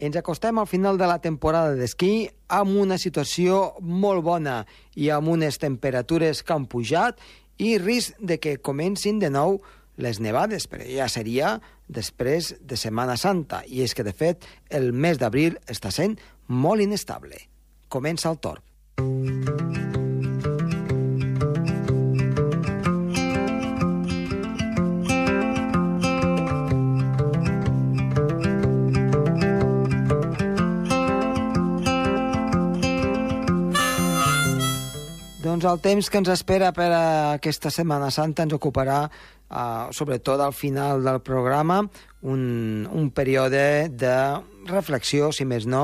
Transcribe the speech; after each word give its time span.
Ens 0.00 0.16
acostem 0.16 0.56
al 0.58 0.66
final 0.66 0.96
de 0.96 1.04
la 1.04 1.18
temporada 1.20 1.74
d'esquí 1.76 2.30
amb 2.48 2.78
una 2.80 2.96
situació 2.96 3.74
molt 3.84 4.24
bona 4.24 4.62
i 4.96 5.10
amb 5.12 5.28
unes 5.28 5.60
temperatures 5.60 6.40
que 6.40 6.56
han 6.56 6.64
pujat 6.64 7.20
i 7.60 7.76
risc 7.78 8.16
de 8.16 8.38
que 8.40 8.56
comencin 8.64 9.20
de 9.20 9.28
nou 9.28 9.58
les 10.00 10.16
nevades, 10.24 10.64
però 10.72 10.86
ja 10.88 11.10
seria 11.12 11.58
després 11.86 12.54
de 12.64 12.78
Setmana 12.80 13.18
Santa. 13.20 13.60
I 13.68 13.84
és 13.84 13.92
que, 13.92 14.06
de 14.06 14.16
fet, 14.16 14.48
el 14.72 14.94
mes 14.96 15.20
d'abril 15.20 15.60
està 15.68 15.92
sent 15.92 16.16
molt 16.48 16.80
inestable. 16.80 17.44
Comença 17.92 18.32
el 18.32 18.40
torn. 18.40 19.79
Doncs 35.60 35.74
el 35.76 35.80
temps 35.84 36.06
que 36.08 36.16
ens 36.16 36.28
espera 36.32 36.70
per 36.72 36.86
a 36.88 37.00
aquesta 37.34 37.68
Setmana 37.68 38.06
Santa 38.08 38.46
ens 38.46 38.54
ocuparà, 38.56 39.02
uh, 39.04 39.90
sobretot 39.92 40.40
al 40.40 40.54
final 40.56 41.02
del 41.04 41.18
programa, 41.20 41.82
un, 42.24 42.86
un 42.88 43.10
període 43.12 43.90
de 43.92 44.14
reflexió, 44.70 45.28
si 45.36 45.44
més 45.44 45.66
no, 45.68 45.82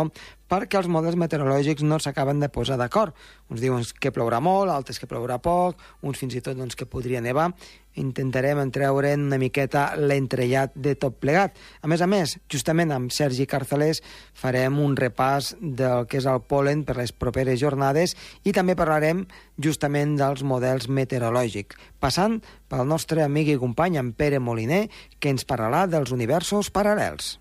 perquè 0.51 0.79
els 0.81 0.91
models 0.91 1.19
meteorològics 1.19 1.85
no 1.87 1.99
s'acaben 2.03 2.41
de 2.43 2.51
posar 2.53 2.79
d'acord. 2.81 3.15
Uns 3.51 3.63
diuen 3.63 3.83
que 4.01 4.13
plourà 4.15 4.41
molt, 4.43 4.71
altres 4.71 5.01
que 5.01 5.09
plourà 5.11 5.39
poc, 5.43 5.81
uns 6.03 6.19
fins 6.21 6.37
i 6.37 6.43
tot 6.45 6.57
doncs, 6.59 6.77
que 6.79 6.87
podria 6.87 7.21
nevar. 7.21 7.51
Intentarem 7.97 8.59
entreure 8.61 9.15
una 9.17 9.39
miqueta 9.41 9.87
l'entrellat 9.97 10.75
de 10.75 10.93
tot 11.01 11.17
plegat. 11.23 11.57
A 11.81 11.89
més 11.89 12.03
a 12.05 12.09
més, 12.11 12.37
justament 12.53 12.93
amb 12.93 13.15
Sergi 13.15 13.47
Carcelés 13.49 14.03
farem 14.37 14.77
un 14.83 14.97
repàs 15.01 15.55
del 15.61 16.05
que 16.11 16.21
és 16.21 16.29
el 16.29 16.43
polen 16.45 16.85
per 16.85 16.99
les 17.01 17.15
properes 17.17 17.59
jornades 17.63 18.15
i 18.45 18.53
també 18.53 18.77
parlarem 18.77 19.25
justament 19.57 20.15
dels 20.21 20.45
models 20.45 20.91
meteorològics, 20.93 21.81
passant 21.99 22.43
pel 22.69 22.85
nostre 22.87 23.25
amic 23.25 23.55
i 23.55 23.59
company, 23.59 23.97
en 23.97 24.13
Pere 24.13 24.43
Moliner, 24.43 24.87
que 25.19 25.33
ens 25.33 25.49
parlarà 25.49 25.87
dels 25.89 26.13
universos 26.13 26.69
paral·lels. 26.75 27.39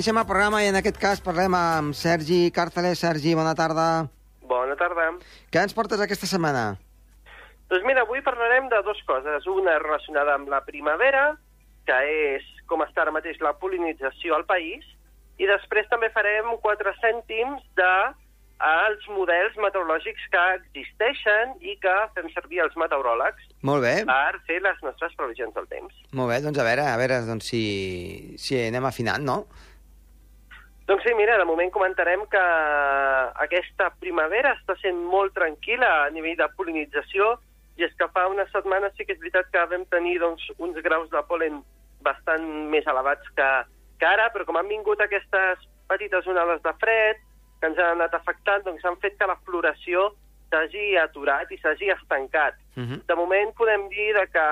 Iniciem 0.00 0.16
el 0.16 0.24
programa 0.24 0.62
i 0.64 0.68
en 0.70 0.76
aquest 0.78 0.96
cas 0.96 1.18
parlem 1.20 1.52
amb 1.52 1.92
Sergi 1.92 2.46
Càrceles. 2.56 3.02
Sergi, 3.04 3.34
bona 3.36 3.50
tarda. 3.52 4.06
Bona 4.48 4.72
tarda. 4.80 5.10
Què 5.52 5.60
ens 5.60 5.76
portes 5.76 6.00
aquesta 6.00 6.24
setmana? 6.30 6.62
Doncs 7.68 7.84
mira, 7.84 8.06
avui 8.08 8.24
parlarem 8.24 8.70
de 8.72 8.80
dues 8.86 9.02
coses. 9.04 9.44
Una 9.52 9.76
relacionada 9.82 10.38
amb 10.38 10.48
la 10.48 10.62
primavera, 10.64 11.26
que 11.84 12.00
és 12.30 12.48
com 12.72 12.80
està 12.80 13.04
ara 13.04 13.12
mateix 13.12 13.44
la 13.44 13.52
polinització 13.60 14.40
al 14.40 14.48
país, 14.48 14.88
i 15.36 15.44
després 15.52 15.92
també 15.92 16.08
farem 16.16 16.48
quatre 16.64 16.96
cèntims 17.04 17.60
de 17.76 17.92
els 18.72 19.04
models 19.12 19.60
meteorològics 19.60 20.32
que 20.32 20.48
existeixen 20.62 21.58
i 21.60 21.76
que 21.84 21.96
fem 22.16 22.32
servir 22.32 22.64
els 22.64 22.76
meteoròlegs 22.76 23.52
Molt 23.68 23.84
bé. 23.84 23.98
per 24.08 24.40
fer 24.48 24.62
les 24.64 24.80
nostres 24.80 25.12
previsions 25.20 25.52
del 25.56 25.68
temps. 25.68 25.92
Molt 26.16 26.32
bé, 26.32 26.40
doncs 26.44 26.60
a 26.60 26.64
veure, 26.64 26.88
a 26.88 26.96
veure 27.00 27.20
doncs 27.28 27.52
si, 27.52 27.64
si 28.40 28.64
anem 28.64 28.88
afinant, 28.88 29.24
no? 29.24 29.42
Doncs 30.90 31.04
sí, 31.06 31.12
mira, 31.14 31.36
de 31.38 31.44
moment 31.46 31.70
comentarem 31.70 32.24
que 32.26 32.40
aquesta 33.44 33.92
primavera 34.02 34.56
està 34.56 34.74
sent 34.80 34.96
molt 35.12 35.36
tranquil·la 35.36 35.90
a 36.00 36.08
nivell 36.10 36.34
de 36.40 36.48
polinització 36.58 37.36
i 37.78 37.86
és 37.86 37.94
que 37.94 38.08
fa 38.10 38.24
unes 38.26 38.50
setmanes 38.50 38.96
sí 38.98 39.06
que 39.06 39.14
és 39.14 39.20
veritat 39.22 39.52
que 39.54 39.62
vam 39.70 39.84
tenir 39.94 40.16
doncs, 40.18 40.48
uns 40.58 40.80
graus 40.82 41.06
de 41.14 41.22
polen 41.30 41.62
bastant 42.02 42.42
més 42.74 42.90
elevats 42.90 43.30
que, 43.38 43.48
que 44.02 44.10
ara, 44.10 44.32
però 44.34 44.48
com 44.48 44.58
han 44.58 44.66
vingut 44.66 44.98
aquestes 45.06 45.62
petites 45.94 46.26
onades 46.26 46.58
de 46.66 46.74
fred 46.82 47.22
que 47.60 47.70
ens 47.70 47.78
han 47.78 48.00
anat 48.00 48.18
afectant, 48.18 48.66
doncs 48.66 48.82
han 48.82 48.98
fet 48.98 49.14
que 49.20 49.30
la 49.30 49.38
floració 49.46 50.08
s'hagi 50.50 50.96
aturat 50.98 51.54
i 51.54 51.62
s'hagi 51.62 51.94
estancat. 51.94 52.58
Uh 52.74 52.82
-huh. 52.82 53.02
De 53.06 53.14
moment 53.14 53.54
podem 53.54 53.88
dir 53.94 54.14
que, 54.34 54.46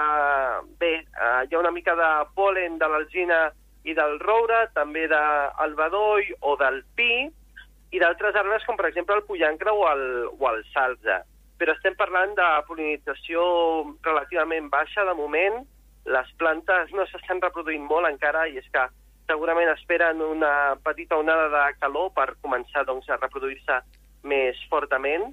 bé, 0.78 0.94
eh, 1.03 1.41
hi 1.50 1.55
ha 1.55 1.59
una 1.66 1.75
mica 1.75 1.97
de 1.97 2.10
polen 2.37 2.78
de 2.78 2.87
l'alzina 2.87 3.49
i 3.88 3.94
del 3.97 4.19
roure, 4.21 4.66
també 4.76 5.06
del 5.10 5.75
bedoll 5.78 6.28
o 6.41 6.54
del 6.60 6.82
pi, 6.99 7.28
i 7.91 8.00
d'altres 8.03 8.37
arbres 8.37 8.65
com, 8.69 8.76
per 8.76 8.88
exemple, 8.91 9.16
el 9.16 9.25
pollancre 9.25 9.72
o 9.72 9.87
el, 9.88 10.04
o 10.37 10.50
el 10.50 10.62
salze. 10.75 11.22
Però 11.59 11.75
estem 11.75 11.97
parlant 11.99 12.34
de 12.38 12.47
polinització 12.69 13.43
relativament 14.04 14.69
baixa 14.71 15.06
de 15.09 15.16
moment. 15.19 15.62
Les 16.09 16.31
plantes 16.41 16.93
no 16.94 17.06
s'estan 17.09 17.41
reproduint 17.43 17.84
molt 17.88 18.09
encara 18.10 18.47
i 18.49 18.60
és 18.60 18.69
que 18.75 18.84
segurament 19.28 19.69
esperen 19.72 20.22
una 20.25 20.76
petita 20.84 21.19
onada 21.20 21.49
de 21.53 21.65
calor 21.81 22.12
per 22.16 22.31
començar 22.44 22.84
doncs, 22.88 23.09
a 23.09 23.19
reproduir-se 23.20 23.81
més 24.28 24.60
fortament. 24.70 25.31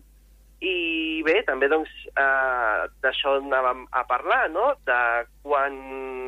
I 0.63 1.21
bé, 1.27 1.41
també 1.47 1.67
doncs, 1.67 1.91
eh, 2.15 3.11
anàvem 3.35 3.85
a 3.91 4.03
parlar, 4.07 4.45
no? 4.49 4.73
de 4.87 4.99
quan, 5.43 5.75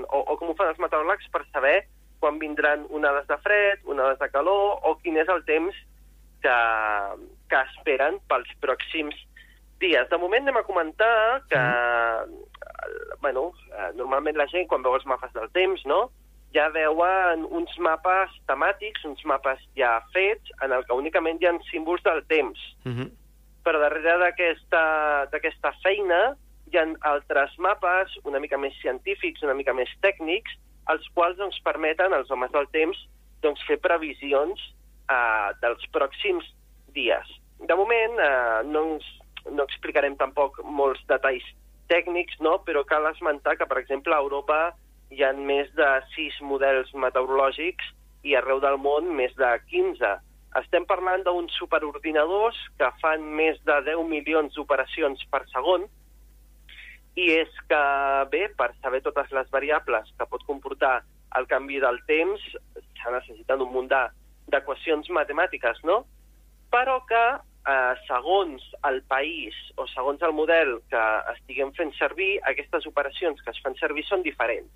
o, 0.03 0.19
o 0.19 0.35
com 0.38 0.51
ho 0.51 0.55
fan 0.59 0.73
els 0.73 0.81
meteoròlegs 0.83 1.31
per 1.31 1.45
saber 1.53 1.77
quan 2.19 2.39
vindran 2.39 2.85
onades 2.89 3.28
de 3.28 3.38
fred, 3.44 3.83
onades 3.85 4.19
de 4.19 4.29
calor, 4.33 4.79
o 4.83 4.95
quin 5.03 5.17
és 5.17 5.29
el 5.29 5.44
temps 5.45 5.75
que, 6.41 6.57
que 7.51 7.63
esperen 7.72 8.19
pels 8.29 8.51
pròxims 8.63 9.17
dies. 9.81 10.09
De 10.09 10.17
moment 10.17 10.45
anem 10.45 10.57
a 10.57 10.66
comentar 10.66 11.41
que, 11.50 11.59
mm. 11.59 13.19
bueno, 13.22 13.51
eh, 13.73 13.91
normalment 13.95 14.38
la 14.38 14.47
gent 14.50 14.67
quan 14.69 14.85
veu 14.85 14.97
els 14.97 15.06
mapes 15.06 15.33
del 15.38 15.51
temps, 15.57 15.85
no?, 15.85 16.07
ja 16.56 16.69
veuen 16.72 17.44
uns 17.51 17.73
mapes 17.83 18.33
temàtics, 18.47 19.03
uns 19.06 19.23
mapes 19.27 19.59
ja 19.77 19.97
fets, 20.13 20.53
en 20.63 20.72
el 20.72 20.85
que 20.88 20.95
únicament 20.95 21.41
hi 21.41 21.50
ha 21.50 21.56
símbols 21.69 22.03
del 22.06 22.23
temps. 22.31 22.59
Uh 22.85 22.91
-huh. 22.94 23.09
Però 23.66 23.79
darrere 23.79 24.17
d'aquesta 25.31 25.73
feina 25.83 26.38
hi 26.72 26.77
ha 26.77 26.85
altres 27.01 27.57
mapes 27.59 28.17
una 28.23 28.39
mica 28.39 28.57
més 28.57 28.73
científics, 28.81 29.44
una 29.44 29.53
mica 29.53 29.73
més 29.73 29.89
tècnics, 30.01 30.51
els 30.94 31.08
quals 31.16 31.38
doncs, 31.40 31.59
permeten 31.66 32.16
als 32.16 32.31
homes 32.31 32.52
del 32.53 32.68
temps 32.74 33.00
doncs, 33.44 33.62
fer 33.68 33.78
previsions 33.84 34.62
eh, 35.12 35.50
dels 35.62 35.84
pròxims 35.94 36.48
dies. 36.96 37.30
De 37.70 37.75
moment, 37.75 38.20
eh, 38.22 38.64
no, 38.70 38.84
ens, 38.94 39.08
no 39.52 39.66
explicarem 39.68 40.18
tampoc 40.20 40.59
molts 40.64 41.03
detalls 41.09 41.46
tècnics, 41.92 42.38
no? 42.44 42.58
però 42.68 42.84
cal 42.88 43.08
esmentar 43.12 43.58
que, 43.58 43.68
per 43.70 43.80
exemple, 43.81 44.16
a 44.16 44.24
Europa 44.24 44.59
hi 45.12 45.24
ha 45.24 45.31
més 45.34 45.70
de 45.78 45.88
6 46.16 46.42
models 46.44 46.92
meteorològics 46.94 47.94
i 48.28 48.36
arreu 48.36 48.59
del 48.64 48.80
món 48.81 49.08
més 49.16 49.36
de 49.40 49.52
15. 49.72 50.16
Estem 50.59 50.88
parlant 50.90 51.24
d'uns 51.24 51.54
superordinadors 51.59 52.58
que 52.80 52.90
fan 53.02 53.24
més 53.40 53.59
de 53.68 53.78
10 53.88 54.04
milions 54.09 54.56
d'operacions 54.56 55.24
per 55.31 55.44
segon, 55.54 55.86
i 57.17 57.31
és 57.33 57.53
que, 57.69 57.81
bé, 58.31 58.44
per 58.59 58.69
saber 58.83 59.01
totes 59.05 59.31
les 59.33 59.50
variables 59.50 60.09
que 60.19 60.29
pot 60.29 60.44
comportar 60.45 61.00
el 61.38 61.47
canvi 61.50 61.81
del 61.81 61.97
temps, 62.09 62.44
s'ha 63.00 63.13
necessitat 63.16 63.61
un 63.63 63.73
munt 63.73 63.89
d'equacions 63.89 65.09
matemàtiques, 65.17 65.81
no? 65.89 66.03
Però 66.73 67.00
que, 67.09 67.23
eh, 67.73 67.94
segons 68.06 68.63
el 68.89 69.01
país 69.09 69.56
o 69.75 69.88
segons 69.88 70.22
el 70.22 70.33
model 70.33 70.77
que 70.91 71.03
estiguem 71.33 71.73
fent 71.73 71.94
servir, 71.97 72.39
aquestes 72.44 72.86
operacions 72.86 73.42
que 73.42 73.51
es 73.51 73.62
fan 73.63 73.75
servir 73.81 74.06
són 74.06 74.21
diferents. 74.21 74.71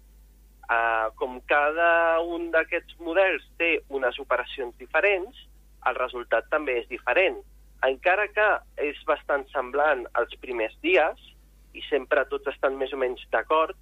Eh, 0.72 1.08
com 1.16 1.40
cada 1.46 2.22
un 2.22 2.50
d'aquests 2.52 2.98
models 3.00 3.46
té 3.58 3.80
unes 3.90 4.18
operacions 4.20 4.76
diferents, 4.78 5.48
el 5.86 5.96
resultat 5.96 6.50
també 6.50 6.80
és 6.80 6.88
diferent. 6.90 7.38
Encara 7.86 8.28
que 8.30 8.48
és 8.78 8.98
bastant 9.06 9.46
semblant 9.54 10.06
als 10.14 10.34
primers 10.42 10.74
dies, 10.82 11.31
i 11.74 11.84
sempre 11.90 12.26
tots 12.30 12.52
estan 12.52 12.78
més 12.80 12.94
o 12.94 13.00
menys 13.00 13.24
d'acord, 13.34 13.78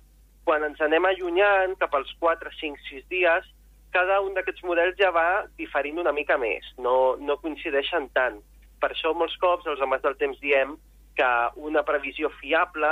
quan 0.46 0.66
ens 0.66 0.82
anem 0.82 1.06
allunyant 1.06 1.76
cap 1.82 1.96
als 1.98 2.12
4, 2.22 2.52
5, 2.60 2.82
6 2.90 3.08
dies, 3.12 3.48
cada 3.94 4.20
un 4.22 4.36
d'aquests 4.38 4.64
models 4.66 4.98
ja 5.00 5.10
va 5.14 5.46
diferint 5.58 6.00
una 6.02 6.14
mica 6.14 6.38
més, 6.42 6.66
no, 6.78 7.18
no 7.22 7.40
coincideixen 7.42 8.10
tant. 8.18 8.38
Per 8.80 8.92
això 8.94 9.14
molts 9.18 9.36
cops 9.42 9.68
els 9.68 9.82
homes 9.82 10.02
del 10.06 10.18
temps 10.22 10.40
diem 10.42 10.76
que 11.18 11.32
una 11.70 11.84
previsió 11.84 12.30
fiable 12.40 12.92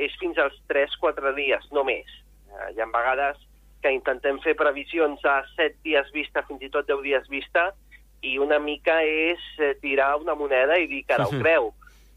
és 0.00 0.14
fins 0.20 0.38
als 0.42 0.56
3-4 0.70 1.34
dies, 1.36 1.68
no 1.74 1.84
més. 1.86 2.08
Eh, 2.48 2.70
hi 2.74 2.80
ha 2.80 2.88
vegades 2.92 3.38
que 3.82 3.92
intentem 3.94 4.40
fer 4.42 4.56
previsions 4.58 5.22
a 5.28 5.42
7 5.54 5.76
dies 5.86 6.08
vista, 6.14 6.42
fins 6.48 6.64
i 6.66 6.72
tot 6.74 6.88
10 6.88 7.04
dies 7.04 7.28
vista, 7.30 7.68
i 8.22 8.38
una 8.42 8.58
mica 8.58 8.98
és 9.06 9.42
eh, 9.62 9.74
tirar 9.82 10.16
una 10.18 10.34
moneda 10.34 10.78
i 10.78 10.88
dir 10.90 11.04
que 11.06 11.14
ara 11.14 11.28
ho 11.28 11.34
creu, 11.44 11.70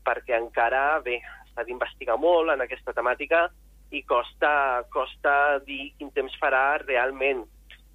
perquè 0.07 0.39
encara, 0.39 0.99
bé, 1.05 1.19
s'ha 1.53 1.65
d'investigar 1.67 2.17
molt 2.21 2.53
en 2.53 2.63
aquesta 2.63 2.93
temàtica 2.97 3.45
i 3.91 4.03
costa, 4.07 4.83
costa 4.93 5.59
dir 5.67 5.91
quin 5.97 6.11
temps 6.15 6.35
farà 6.39 6.79
realment. 6.83 7.43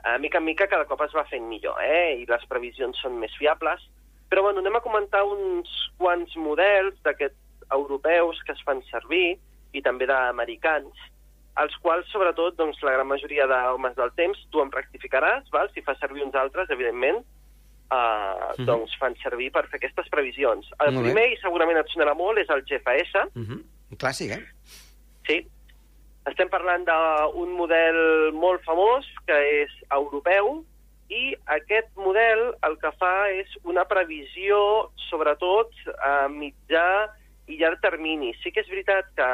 A 0.04 0.18
mica 0.22 0.38
en 0.38 0.46
mica 0.46 0.68
cada 0.70 0.86
cop 0.86 1.02
es 1.06 1.14
va 1.16 1.26
fent 1.30 1.48
millor, 1.48 1.80
eh? 1.82 2.20
i 2.20 2.26
les 2.28 2.44
previsions 2.50 3.00
són 3.02 3.18
més 3.18 3.34
fiables. 3.40 3.82
Però 4.30 4.42
bueno, 4.42 4.60
anem 4.60 4.76
a 4.76 4.84
comentar 4.84 5.24
uns 5.24 5.72
quants 5.98 6.34
models 6.36 6.98
d'aquests 7.06 7.70
europeus 7.72 8.42
que 8.46 8.54
es 8.54 8.62
fan 8.66 8.82
servir 8.90 9.38
i 9.74 9.82
també 9.82 10.06
d'americans, 10.06 11.06
els 11.62 11.76
quals, 11.80 12.08
sobretot, 12.12 12.56
doncs, 12.58 12.82
la 12.84 12.92
gran 12.98 13.08
majoria 13.08 13.46
d'homes 13.48 13.94
del 13.96 14.12
temps, 14.18 14.40
tu 14.52 14.60
em 14.60 14.70
rectificaràs, 14.72 15.48
val? 15.54 15.70
si 15.72 15.84
fa 15.84 15.94
servir 15.96 16.24
uns 16.26 16.36
altres, 16.36 16.68
evidentment, 16.74 17.22
uh, 17.90 17.96
mm 17.96 18.54
-hmm. 18.56 18.66
doncs 18.66 18.96
fan 18.98 19.14
servir 19.22 19.50
per 19.52 19.66
fer 19.68 19.78
aquestes 19.78 20.08
previsions. 20.08 20.66
El 20.78 20.94
Molt 20.94 21.06
bé. 21.06 21.12
primer, 21.12 21.32
i 21.32 21.40
segurament 21.42 21.78
et 21.78 21.88
sonarà 21.88 22.14
molt, 22.14 22.38
és 22.38 22.48
el 22.48 22.62
GFS, 22.64 23.14
Uh 23.34 23.42
-huh. 23.42 23.62
Un 23.90 23.98
clàssic, 23.98 24.30
eh? 24.30 24.42
Sí. 25.26 25.46
Estem 26.26 26.48
parlant 26.48 26.84
d'un 26.84 27.52
model 27.52 28.32
molt 28.32 28.62
famós, 28.64 29.06
que 29.26 29.62
és 29.62 29.70
europeu, 29.90 30.64
i 31.08 31.36
aquest 31.44 31.88
model 31.94 32.56
el 32.66 32.78
que 32.82 32.90
fa 32.98 33.30
és 33.30 33.46
una 33.62 33.84
previsió, 33.84 34.90
sobretot, 35.08 35.70
a 36.02 36.26
mitjà 36.28 37.10
i 37.46 37.58
llarg 37.60 37.80
termini. 37.80 38.34
Sí 38.42 38.50
que 38.50 38.60
és 38.60 38.68
veritat 38.68 39.04
que 39.14 39.28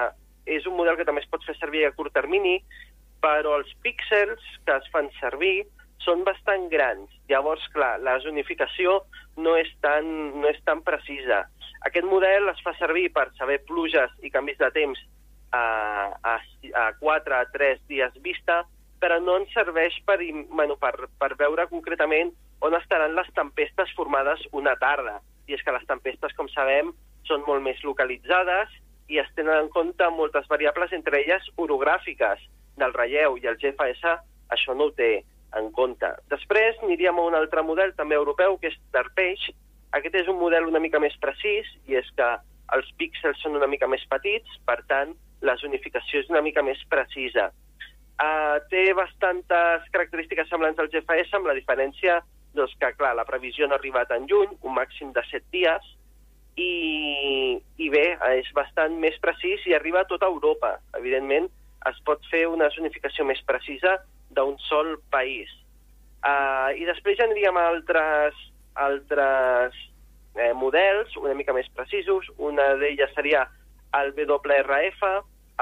és 0.44 0.66
un 0.66 0.76
model 0.76 0.98
que 0.98 1.06
també 1.08 1.22
es 1.22 1.30
pot 1.32 1.44
fer 1.44 1.56
servir 1.56 1.86
a 1.86 1.92
curt 1.96 2.12
termini, 2.12 2.58
però 3.22 3.56
els 3.60 3.72
píxels 3.82 4.42
que 4.66 4.76
es 4.76 4.88
fan 4.92 5.08
servir 5.20 5.62
són 6.04 6.24
bastant 6.26 6.68
grans. 6.72 7.10
Llavors, 7.30 7.64
clar, 7.74 7.96
la 8.02 8.18
zonificació 8.24 9.00
no 9.36 9.56
és 9.58 9.70
tan, 9.84 10.06
no 10.40 10.50
és 10.50 10.60
tan 10.66 10.82
precisa. 10.86 11.44
Aquest 11.86 12.06
model 12.06 12.50
es 12.52 12.60
fa 12.62 12.74
servir 12.78 13.08
per 13.14 13.30
saber 13.38 13.62
pluges 13.66 14.12
i 14.22 14.30
canvis 14.30 14.60
de 14.60 14.70
temps 14.74 15.00
a, 15.52 15.64
a, 16.22 16.36
a 16.84 16.86
4 17.00 17.38
a 17.38 17.42
3 17.54 17.82
dies 17.90 18.14
vista, 18.22 18.62
però 19.02 19.18
no 19.20 19.40
ens 19.40 19.50
serveix 19.54 19.96
per, 20.06 20.20
bueno, 20.52 20.78
per, 20.78 20.94
per 21.18 21.32
veure 21.40 21.66
concretament 21.70 22.30
on 22.62 22.76
estaran 22.78 23.16
les 23.18 23.30
tempestes 23.34 23.90
formades 23.98 24.44
una 24.52 24.76
tarda. 24.78 25.18
I 25.50 25.56
és 25.58 25.64
que 25.66 25.74
les 25.74 25.86
tempestes, 25.88 26.34
com 26.38 26.48
sabem, 26.52 26.92
són 27.26 27.42
molt 27.48 27.64
més 27.64 27.82
localitzades 27.82 28.70
i 29.10 29.18
es 29.18 29.30
tenen 29.36 29.66
en 29.66 29.70
compte 29.74 30.06
moltes 30.14 30.46
variables, 30.48 30.94
entre 30.94 31.18
elles 31.18 31.48
orogràfiques 31.58 32.46
del 32.78 32.94
relleu, 32.94 33.36
i 33.42 33.48
el 33.50 33.58
GFS 33.58 34.14
això 34.54 34.76
no 34.78 34.88
ho 34.88 34.94
té 34.96 35.24
en 35.58 35.70
compte. 35.76 36.08
Després 36.32 36.80
aniríem 36.82 37.18
a 37.18 37.26
un 37.28 37.36
altre 37.38 37.64
model 37.66 37.94
també 37.98 38.16
europeu, 38.16 38.58
que 38.60 38.72
és 38.72 38.78
d'Arpeix. 38.94 39.50
Aquest 39.98 40.16
és 40.22 40.30
un 40.32 40.38
model 40.40 40.68
una 40.68 40.80
mica 40.80 41.00
més 41.02 41.16
precís, 41.20 41.68
i 41.88 41.98
és 42.00 42.08
que 42.16 42.28
els 42.76 42.92
píxels 42.96 43.40
són 43.44 43.58
una 43.58 43.68
mica 43.68 43.88
més 43.90 44.04
petits, 44.08 44.60
per 44.66 44.80
tant, 44.88 45.12
la 45.42 45.56
zonificació 45.60 46.22
és 46.22 46.30
una 46.32 46.42
mica 46.44 46.62
més 46.64 46.80
precisa. 46.88 47.50
Uh, 48.22 48.60
té 48.70 48.92
bastantes 48.94 49.88
característiques 49.92 50.48
semblants 50.48 50.78
al 50.78 50.88
GFS, 50.92 51.34
amb 51.36 51.48
la 51.50 51.56
diferència 51.58 52.20
doncs, 52.54 52.74
que, 52.78 52.92
clar, 52.98 53.14
la 53.16 53.26
previsió 53.28 53.66
no 53.66 53.76
ha 53.76 53.80
arribat 53.80 54.12
en 54.14 54.28
juny, 54.30 54.52
un 54.60 54.76
màxim 54.76 55.12
de 55.16 55.24
7 55.30 55.44
dies, 55.52 55.90
i, 56.60 56.72
i 57.80 57.88
bé, 57.92 58.04
és 58.36 58.48
bastant 58.56 58.98
més 59.00 59.16
precís 59.24 59.64
i 59.66 59.74
arriba 59.74 60.02
a 60.02 60.08
tota 60.08 60.28
Europa. 60.28 60.76
Evidentment, 60.98 61.48
es 61.88 62.00
pot 62.06 62.24
fer 62.30 62.44
una 62.46 62.68
zonificació 62.74 63.24
més 63.26 63.40
precisa 63.48 63.96
d'un 64.36 64.56
sol 64.68 64.96
país. 65.10 65.50
Uh, 66.22 66.70
I 66.78 66.86
després 66.86 67.18
ja 67.18 67.26
aniríem 67.26 67.56
a 67.58 67.66
altres, 67.72 68.38
altres 68.78 69.78
eh, 70.38 70.52
models 70.54 71.16
una 71.20 71.34
mica 71.34 71.54
més 71.56 71.68
precisos. 71.76 72.28
Una 72.38 72.74
d'elles 72.80 73.12
seria 73.16 73.46
el 73.98 74.12
WRF, 74.16 75.02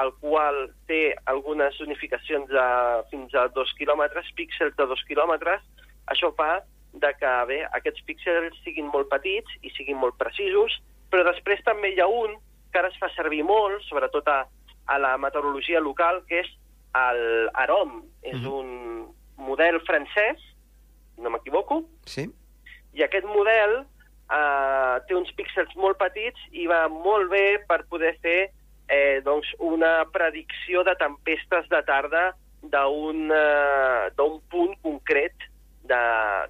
el 0.01 0.13
qual 0.21 0.67
té 0.87 1.15
algunes 1.29 1.75
zonificacions 1.77 2.49
de 2.49 2.67
fins 3.11 3.33
a 3.35 3.47
2 3.55 3.73
quilòmetres, 3.79 4.29
píxels 4.37 4.77
de 4.77 4.87
2 4.87 5.03
quilòmetres. 5.09 5.65
Això 6.13 6.31
fa 6.37 6.61
de 6.93 7.11
que 7.19 7.33
bé, 7.47 7.59
aquests 7.77 8.03
píxels 8.07 8.55
siguin 8.65 8.89
molt 8.93 9.09
petits 9.11 9.51
i 9.63 9.71
siguin 9.75 9.99
molt 9.99 10.17
precisos, 10.19 10.73
però 11.11 11.23
després 11.27 11.63
també 11.67 11.93
hi 11.93 12.01
ha 12.03 12.07
un 12.07 12.35
que 12.71 12.79
ara 12.79 12.91
es 12.91 12.97
fa 12.99 13.09
servir 13.15 13.43
molt, 13.43 13.83
sobretot 13.87 14.27
a, 14.31 14.41
a 14.87 14.97
la 14.99 15.17
meteorologia 15.19 15.81
local, 15.83 16.21
que 16.27 16.39
és 16.43 16.51
el 16.95 17.49
AROM. 17.53 18.03
És 18.21 18.35
Mhm. 18.37 18.51
un 18.51 19.15
model 19.37 19.81
francès, 19.81 20.37
no 21.17 21.29
m'equivoco, 21.29 21.83
Sí? 22.05 22.29
i 22.93 23.03
aquest 23.03 23.25
model 23.25 23.85
eh, 24.31 24.99
té 25.07 25.15
uns 25.15 25.31
píxels 25.33 25.75
molt 25.75 25.97
petits 25.97 26.39
i 26.51 26.65
va 26.67 26.87
molt 26.87 27.29
bé 27.29 27.59
per 27.67 27.83
poder 27.85 28.17
fer 28.21 28.51
eh, 28.87 29.21
doncs 29.23 29.47
una 29.59 30.05
predicció 30.11 30.83
de 30.83 30.95
tempestes 30.95 31.67
de 31.69 31.81
tarda 31.83 32.35
d'un 32.61 33.31
eh, 33.31 34.09
punt 34.49 34.75
concret 34.81 35.33
de, 35.83 36.01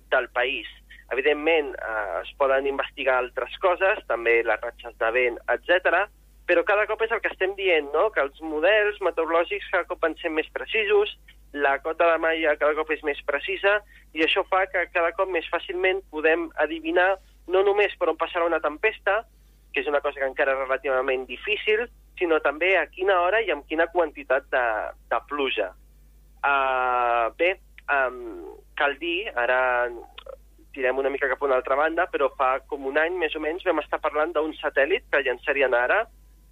del 0.10 0.28
país. 0.30 0.68
Evidentment, 1.12 1.76
eh, 1.76 2.22
es 2.24 2.32
poden 2.38 2.66
investigar 2.68 3.18
altres 3.18 3.56
coses, 3.60 4.00
també 4.08 4.44
les 4.44 4.62
ratxes 4.62 4.98
de 4.98 5.12
vent, 5.12 5.38
etc. 5.50 6.08
però 6.48 6.64
cada 6.68 6.88
cop 6.90 7.02
és 7.06 7.12
el 7.12 7.22
que 7.24 7.32
estem 7.32 7.54
dient, 7.56 7.90
no? 7.94 8.10
que 8.12 8.24
els 8.24 8.40
models 8.42 9.00
meteorològics 9.06 9.70
cada 9.72 9.88
cop 9.90 10.02
van 10.04 10.18
ser 10.22 10.32
més 10.34 10.50
precisos, 10.54 11.14
la 11.54 11.78
cota 11.84 12.08
de 12.08 12.18
malla 12.24 12.56
cada 12.60 12.76
cop 12.78 12.92
és 12.96 13.04
més 13.04 13.20
precisa, 13.28 13.80
i 14.16 14.24
això 14.24 14.44
fa 14.48 14.66
que 14.72 14.86
cada 14.94 15.12
cop 15.18 15.30
més 15.32 15.48
fàcilment 15.52 16.02
podem 16.12 16.50
adivinar 16.64 17.16
no 17.52 17.64
només 17.68 17.94
per 18.00 18.10
on 18.12 18.20
passarà 18.20 18.48
una 18.48 18.62
tempesta, 18.64 19.22
que 19.74 19.84
és 19.84 19.88
una 19.88 20.02
cosa 20.04 20.20
que 20.20 20.28
encara 20.28 20.56
és 20.56 20.64
relativament 20.64 21.26
difícil, 21.28 21.86
sinó 22.20 22.40
també 22.44 22.76
a 22.78 22.88
quina 22.92 23.20
hora 23.24 23.42
i 23.42 23.52
amb 23.52 23.66
quina 23.68 23.90
quantitat 23.92 24.48
de, 24.52 24.66
de 25.12 25.20
pluja. 25.30 25.72
Uh, 26.42 27.32
bé, 27.38 27.56
um, 27.92 28.58
cal 28.78 28.98
dir, 29.00 29.32
ara 29.38 29.90
tirem 30.76 30.98
una 30.98 31.12
mica 31.12 31.30
cap 31.32 31.42
a 31.42 31.48
una 31.48 31.58
altra 31.60 31.76
banda, 31.76 32.08
però 32.12 32.30
fa 32.38 32.58
com 32.68 32.86
un 32.88 33.00
any 33.00 33.18
més 33.20 33.36
o 33.36 33.42
menys 33.44 33.66
vam 33.68 33.82
estar 33.84 34.00
parlant 34.04 34.32
d'un 34.36 34.54
satèl·lit 34.60 35.08
que 35.12 35.24
llançarien 35.26 35.76
ara 35.76 36.06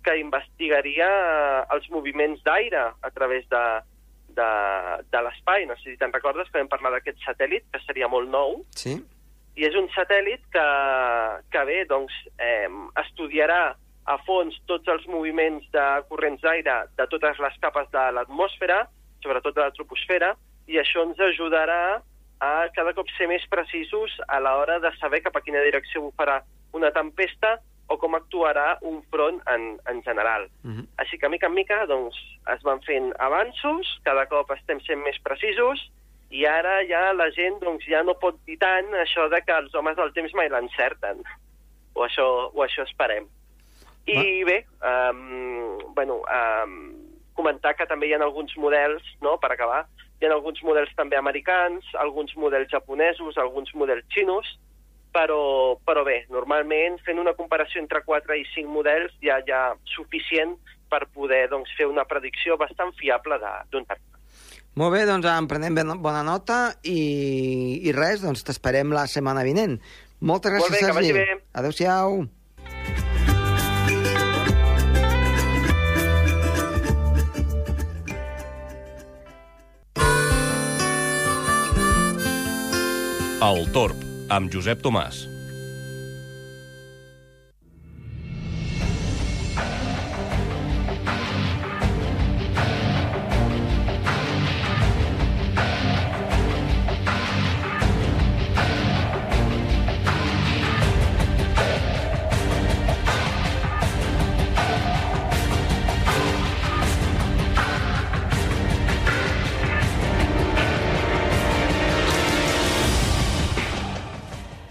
que 0.10 0.18
investigaria 0.18 1.06
eh, 1.06 1.62
els 1.76 1.86
moviments 1.94 2.42
d'aire 2.46 2.82
a 3.06 3.12
través 3.14 3.46
de, 3.54 3.64
de, 4.34 4.50
de 5.14 5.22
l'espai. 5.28 5.68
No 5.70 5.78
sé 5.78 5.92
si 5.92 6.00
te'n 6.02 6.14
recordes 6.16 6.50
que 6.50 6.58
vam 6.58 6.72
parlar 6.72 6.96
d'aquest 6.96 7.22
satèl·lit, 7.28 7.68
que 7.70 7.82
seria 7.86 8.10
molt 8.10 8.32
nou, 8.34 8.64
Sí? 8.76 8.98
i 9.60 9.66
és 9.68 9.76
un 9.76 9.90
satèl·lit 9.92 10.42
que, 10.54 10.66
que 11.52 11.64
bé, 11.68 11.84
doncs, 11.90 12.16
eh, 12.40 12.70
estudiarà 13.04 13.76
a 14.10 14.16
fons 14.26 14.56
tots 14.70 14.88
els 14.90 15.06
moviments 15.12 15.66
de 15.74 15.86
corrents 16.10 16.42
d'aire 16.42 16.78
de 16.98 17.08
totes 17.12 17.42
les 17.44 17.58
capes 17.62 17.90
de 17.94 18.06
l'atmosfera, 18.16 18.86
sobretot 19.22 19.58
de 19.58 19.66
la 19.66 19.74
troposfera, 19.76 20.32
i 20.72 20.80
això 20.80 21.04
ens 21.06 21.20
ajudarà 21.20 22.00
a 22.40 22.54
cada 22.74 22.94
cop 22.96 23.10
ser 23.18 23.28
més 23.28 23.44
precisos 23.52 24.16
a 24.32 24.40
l'hora 24.40 24.80
de 24.80 24.94
saber 24.98 25.20
cap 25.26 25.36
a 25.36 25.44
quina 25.44 25.62
direcció 25.66 26.06
bufarà 26.08 26.40
una 26.74 26.94
tempesta 26.96 27.58
o 27.90 27.98
com 27.98 28.16
actuarà 28.16 28.78
un 28.86 29.02
front 29.12 29.40
en, 29.50 29.80
en 29.90 30.02
general. 30.04 30.48
Uh 30.64 30.72
-huh. 30.72 30.86
Així 30.98 31.18
que, 31.18 31.30
mica 31.30 31.48
en 31.48 31.54
mica, 31.54 31.86
doncs, 31.86 32.16
es 32.56 32.62
van 32.64 32.82
fent 32.82 33.14
avanços, 33.20 34.00
cada 34.04 34.26
cop 34.26 34.52
estem 34.52 34.80
sent 34.82 35.02
més 35.04 35.20
precisos, 35.20 35.90
i 36.30 36.46
ara 36.46 36.86
ja 36.86 37.14
la 37.14 37.32
gent 37.32 37.60
doncs, 37.60 37.86
ja 37.90 38.04
no 38.04 38.14
pot 38.14 38.36
dir 38.46 38.58
tant 38.58 38.94
això 38.94 39.30
de 39.30 39.42
que 39.42 39.52
els 39.58 39.74
homes 39.76 39.96
del 39.98 40.14
temps 40.14 40.34
mai 40.34 40.50
l'encerten. 40.50 41.24
O 41.94 42.06
això, 42.06 42.52
o 42.54 42.64
això 42.64 42.84
esperem. 42.86 43.26
I 44.06 44.44
bé, 44.44 44.66
um, 44.82 45.78
bueno, 45.94 46.22
um, 46.24 46.94
comentar 47.34 47.76
que 47.76 47.86
també 47.86 48.08
hi 48.08 48.14
ha 48.14 48.22
alguns 48.24 48.56
models, 48.58 49.04
no?, 49.22 49.38
per 49.38 49.52
acabar, 49.52 49.86
hi 50.20 50.26
ha 50.26 50.34
alguns 50.34 50.62
models 50.64 50.94
també 50.96 51.18
americans, 51.18 51.86
alguns 51.96 52.36
models 52.36 52.70
japonesos, 52.72 53.38
alguns 53.38 53.74
models 53.74 54.06
xinos, 54.14 54.60
però, 55.20 55.76
però 55.84 56.06
bé, 56.08 56.22
normalment 56.32 56.96
fent 57.04 57.20
una 57.20 57.34
comparació 57.36 57.82
entre 57.84 58.00
4 58.08 58.38
i 58.40 58.46
5 58.56 58.72
models 58.72 59.12
ja 59.26 59.40
hi 59.44 59.52
ha 59.52 59.66
suficient 59.96 60.56
per 60.90 61.04
poder 61.14 61.44
doncs, 61.52 61.70
fer 61.78 61.86
una 61.90 62.06
predicció 62.08 62.56
bastant 62.58 62.94
fiable 62.98 63.38
de- 63.42 63.58
d'un 63.72 63.86
terme. 63.86 64.06
Molt 64.80 64.94
bé, 64.96 65.04
doncs 65.06 65.26
en 65.28 65.48
prenem 65.52 65.76
ben- 65.76 65.98
bona 66.02 66.24
nota 66.24 66.60
i, 66.84 67.82
i 67.84 67.92
res, 67.92 68.22
doncs 68.24 68.44
t'esperem 68.48 68.94
la 68.96 69.06
setmana 69.08 69.44
vinent. 69.44 69.80
Moltes 70.22 70.52
Molt 70.54 70.72
gràcies, 70.72 70.80
bé, 70.82 70.88
que 70.88 70.98
vagi 70.98 71.14
Sergi. 71.14 71.36
bé. 71.36 71.42
Adéu-siau. 71.54 72.24
El 83.42 83.72
Torb, 83.72 83.96
amb 84.30 84.54
Josep 84.54 84.82
Tomàs. 84.86 85.39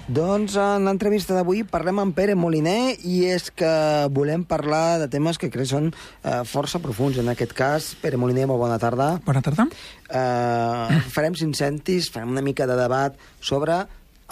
Doncs 0.09 0.55
en 0.57 0.87
l'entrevista 0.89 1.35
d'avui 1.37 1.67
parlem 1.69 1.99
amb 2.01 2.15
Pere 2.17 2.33
Moliner 2.33 2.95
i 3.05 3.19
és 3.29 3.51
que 3.53 3.69
volem 4.17 4.41
parlar 4.49 4.97
de 5.03 5.09
temes 5.13 5.37
que 5.37 5.51
crec 5.53 5.69
són 5.69 5.91
eh, 5.93 6.39
força 6.49 6.81
profuns. 6.81 7.19
En 7.21 7.29
aquest 7.29 7.53
cas, 7.53 7.91
Pere 8.01 8.17
Moliner, 8.17 8.47
molt 8.49 8.63
bona 8.63 8.79
tarda. 8.81 9.11
Bona 9.27 9.43
tarda. 9.45 9.67
Eh, 10.09 10.97
farem 11.13 11.37
cinc 11.37 11.59
centis, 11.61 12.09
farem 12.15 12.33
una 12.33 12.41
mica 12.47 12.65
de 12.65 12.79
debat 12.81 13.21
sobre 13.45 13.83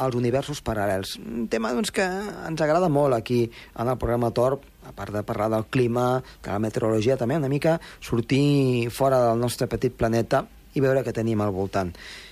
els 0.00 0.16
universos 0.16 0.64
paral·lels. 0.64 1.18
Un 1.20 1.44
tema 1.52 1.74
doncs, 1.76 1.92
que 1.92 2.08
ens 2.08 2.64
agrada 2.64 2.88
molt 2.88 3.12
aquí 3.12 3.42
en 3.76 3.92
el 3.92 4.00
programa 4.00 4.32
Torp, 4.32 4.64
a 4.88 4.96
part 4.96 5.12
de 5.12 5.26
parlar 5.28 5.50
del 5.52 5.68
clima, 5.68 6.22
de 6.40 6.54
la 6.54 6.62
meteorologia, 6.62 7.20
també 7.20 7.36
una 7.36 7.52
mica 7.52 7.82
sortir 8.00 8.88
fora 8.88 9.20
del 9.28 9.44
nostre 9.44 9.68
petit 9.68 9.92
planeta 9.92 10.46
i 10.72 10.80
veure 10.80 11.04
què 11.04 11.12
tenim 11.12 11.44
al 11.44 11.52
voltant. 11.52 11.92
Eh, 11.92 12.25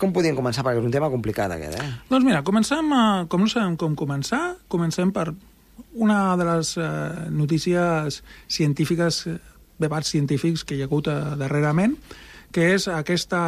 com 0.00 0.12
podíem 0.16 0.36
començar? 0.36 0.64
Perquè 0.64 0.80
és 0.80 0.86
un 0.88 0.94
tema 0.94 1.10
complicat, 1.12 1.52
aquest, 1.52 1.76
eh? 1.76 1.88
Doncs 2.08 2.24
mira, 2.24 2.42
comencem, 2.46 2.92
a, 2.96 3.04
com 3.28 3.44
no 3.44 3.50
sabem 3.52 3.76
com 3.76 3.96
començar, 3.98 4.56
comencem 4.72 5.12
per 5.12 5.30
una 5.98 6.36
de 6.36 6.44
les 6.44 6.76
eh, 6.76 7.30
notícies 7.30 8.22
científiques, 8.48 9.26
eh, 9.26 9.38
debats 9.78 10.08
científics 10.08 10.64
que 10.64 10.76
hi 10.76 10.82
ha 10.82 10.88
hagut 10.88 11.10
eh, 11.10 11.16
darrerament, 11.38 11.96
que 12.54 12.72
és 12.74 12.88
aquesta, 12.88 13.40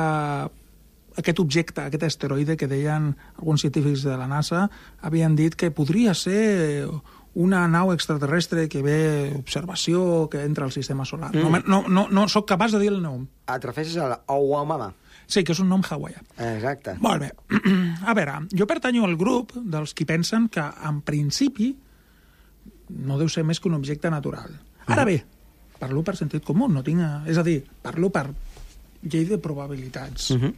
aquest 1.17 1.41
objecte, 1.43 1.87
aquest 1.87 2.05
asteroide 2.07 2.57
que 2.61 2.69
deien 2.71 3.15
alguns 3.39 3.65
científics 3.65 4.05
de 4.07 4.17
la 4.19 4.29
NASA, 4.31 4.69
havien 5.00 5.37
dit 5.39 5.57
que 5.57 5.73
podria 5.75 6.15
ser 6.15 6.87
una 7.35 7.67
nau 7.71 7.93
extraterrestre 7.95 8.69
que 8.69 8.83
ve 8.83 9.33
observació, 9.37 10.29
que 10.31 10.43
entra 10.43 10.65
al 10.65 10.73
sistema 10.73 11.05
solar. 11.05 11.31
Mm. 11.35 11.43
No, 11.43 11.61
no, 11.67 11.83
no, 11.89 12.07
no 12.11 12.27
sóc 12.29 12.49
capaç 12.49 12.75
de 12.75 12.81
dir 12.83 12.91
el 12.91 13.03
nom. 13.03 13.29
Et 13.47 13.65
refereixes 13.65 14.01
a 14.03 14.09
l'Ouamama? 14.11 14.91
Sí, 15.31 15.45
que 15.47 15.55
és 15.55 15.61
un 15.63 15.69
nom 15.71 15.83
hawaià. 15.87 16.25
Exacte. 16.57 16.97
Molt 16.99 17.23
bé. 17.23 17.31
A 18.11 18.15
veure, 18.19 18.41
jo 18.51 18.67
pertanyo 18.67 19.05
al 19.07 19.15
grup 19.17 19.55
dels 19.55 19.95
qui 19.95 20.07
pensen 20.09 20.49
que, 20.51 20.65
en 20.89 21.05
principi, 21.07 21.71
no 22.91 23.19
deu 23.21 23.31
ser 23.31 23.45
més 23.47 23.61
que 23.63 23.71
un 23.71 23.79
objecte 23.79 24.11
natural. 24.11 24.57
Ara 24.91 25.05
bé, 25.07 25.21
parlo 25.79 26.03
per 26.03 26.17
sentit 26.19 26.43
comú, 26.43 26.67
no 26.69 26.83
tinc... 26.83 27.05
És 27.31 27.39
a 27.39 27.47
dir, 27.47 27.61
parlo 27.83 28.11
per 28.11 28.27
llei 29.07 29.25
de 29.29 29.39
probabilitats. 29.39 30.33
Uh 30.35 30.41
-huh. 30.43 30.55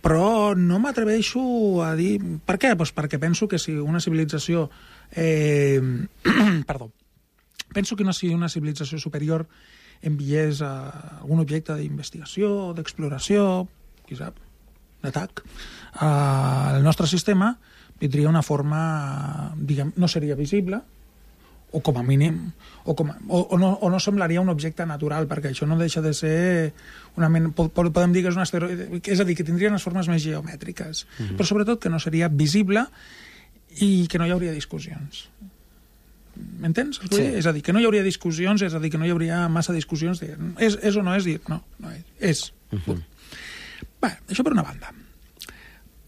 Però 0.00 0.54
no 0.56 0.78
m'atreveixo 0.78 1.82
a 1.82 1.94
dir... 1.96 2.20
Per 2.46 2.56
què? 2.56 2.76
Pues 2.76 2.94
perquè 2.94 3.18
penso 3.18 3.48
que 3.48 3.58
si 3.58 3.72
una 3.72 4.00
civilització... 4.00 4.70
Eh... 5.12 5.80
Perdó. 6.66 6.92
Penso 7.72 7.96
que 7.96 8.04
no 8.04 8.14
sigui 8.16 8.34
una 8.34 8.48
civilització 8.48 8.98
superior 8.98 9.46
enviés 10.02 10.62
a 10.62 11.20
algun 11.20 11.42
objecte 11.42 11.74
d'investigació, 11.76 12.72
d'exploració, 12.76 13.66
qui 14.06 14.16
sap, 14.16 14.38
d'atac, 15.02 15.42
al 16.04 16.82
nostre 16.84 17.06
sistema 17.10 17.56
tindria 17.98 18.30
una 18.30 18.44
forma, 18.46 19.52
diguem, 19.58 19.90
no 19.98 20.08
seria 20.08 20.38
visible, 20.38 20.80
o 21.70 21.82
com 21.84 21.98
a 21.98 22.02
mínim, 22.02 22.38
o, 22.84 22.94
com 22.96 23.10
a, 23.10 23.16
o, 23.28 23.42
o, 23.52 23.58
no, 23.60 23.74
o 23.82 23.90
no 23.92 23.98
semblaria 24.00 24.40
un 24.40 24.48
objecte 24.48 24.86
natural, 24.88 25.26
perquè 25.28 25.50
això 25.50 25.66
no 25.68 25.76
deixa 25.76 26.00
de 26.00 26.14
ser 26.16 26.72
una 27.18 27.28
podem 27.52 28.14
dir 28.14 28.22
que 28.24 28.30
és 28.32 28.38
un 28.38 28.44
asteroide, 28.44 28.88
és 29.02 29.20
a 29.20 29.26
dir, 29.28 29.36
que 29.36 29.44
tindria 29.44 29.68
unes 29.68 29.84
formes 29.84 30.08
més 30.08 30.22
geomètriques, 30.22 31.04
mm 31.04 31.24
-hmm. 31.24 31.36
però 31.36 31.44
sobretot 31.44 31.82
que 31.82 31.90
no 31.90 32.00
seria 32.00 32.28
visible 32.28 32.86
i 33.80 34.06
que 34.10 34.18
no 34.18 34.26
hi 34.26 34.34
hauria 34.34 34.52
discussions. 34.52 35.28
M'entens? 36.62 37.00
Sí. 37.10 37.22
És 37.40 37.46
a 37.46 37.52
dir, 37.52 37.62
que 37.66 37.74
no 37.74 37.82
hi 37.82 37.88
hauria 37.88 38.04
discussions, 38.06 38.62
és 38.62 38.74
a 38.74 38.80
dir, 38.82 38.92
que 38.94 39.00
no 39.00 39.06
hi 39.06 39.12
hauria 39.14 39.46
massa 39.52 39.74
discussions 39.74 40.22
de 40.22 40.34
és, 40.58 40.78
és 40.82 40.96
o 40.96 41.02
no 41.02 41.16
és 41.18 41.26
dir, 41.26 41.40
no, 41.50 41.62
no 41.82 41.90
és. 41.90 42.04
és. 42.20 42.52
Uh 42.72 42.80
-huh. 42.86 43.02
Bé, 44.02 44.14
això 44.28 44.44
per 44.44 44.52
una 44.52 44.62
banda. 44.62 44.92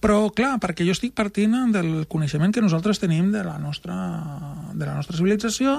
Però, 0.01 0.31
clar, 0.33 0.55
perquè 0.57 0.85
jo 0.87 0.93
estic 0.93 1.13
partint 1.13 1.53
del 1.75 2.07
coneixement 2.09 2.55
que 2.55 2.63
nosaltres 2.63 2.99
tenim 2.99 3.31
de 3.33 3.43
la 3.45 3.59
nostra, 3.59 3.97
de 4.73 4.87
la 4.87 4.95
nostra 4.95 5.17
civilització 5.17 5.75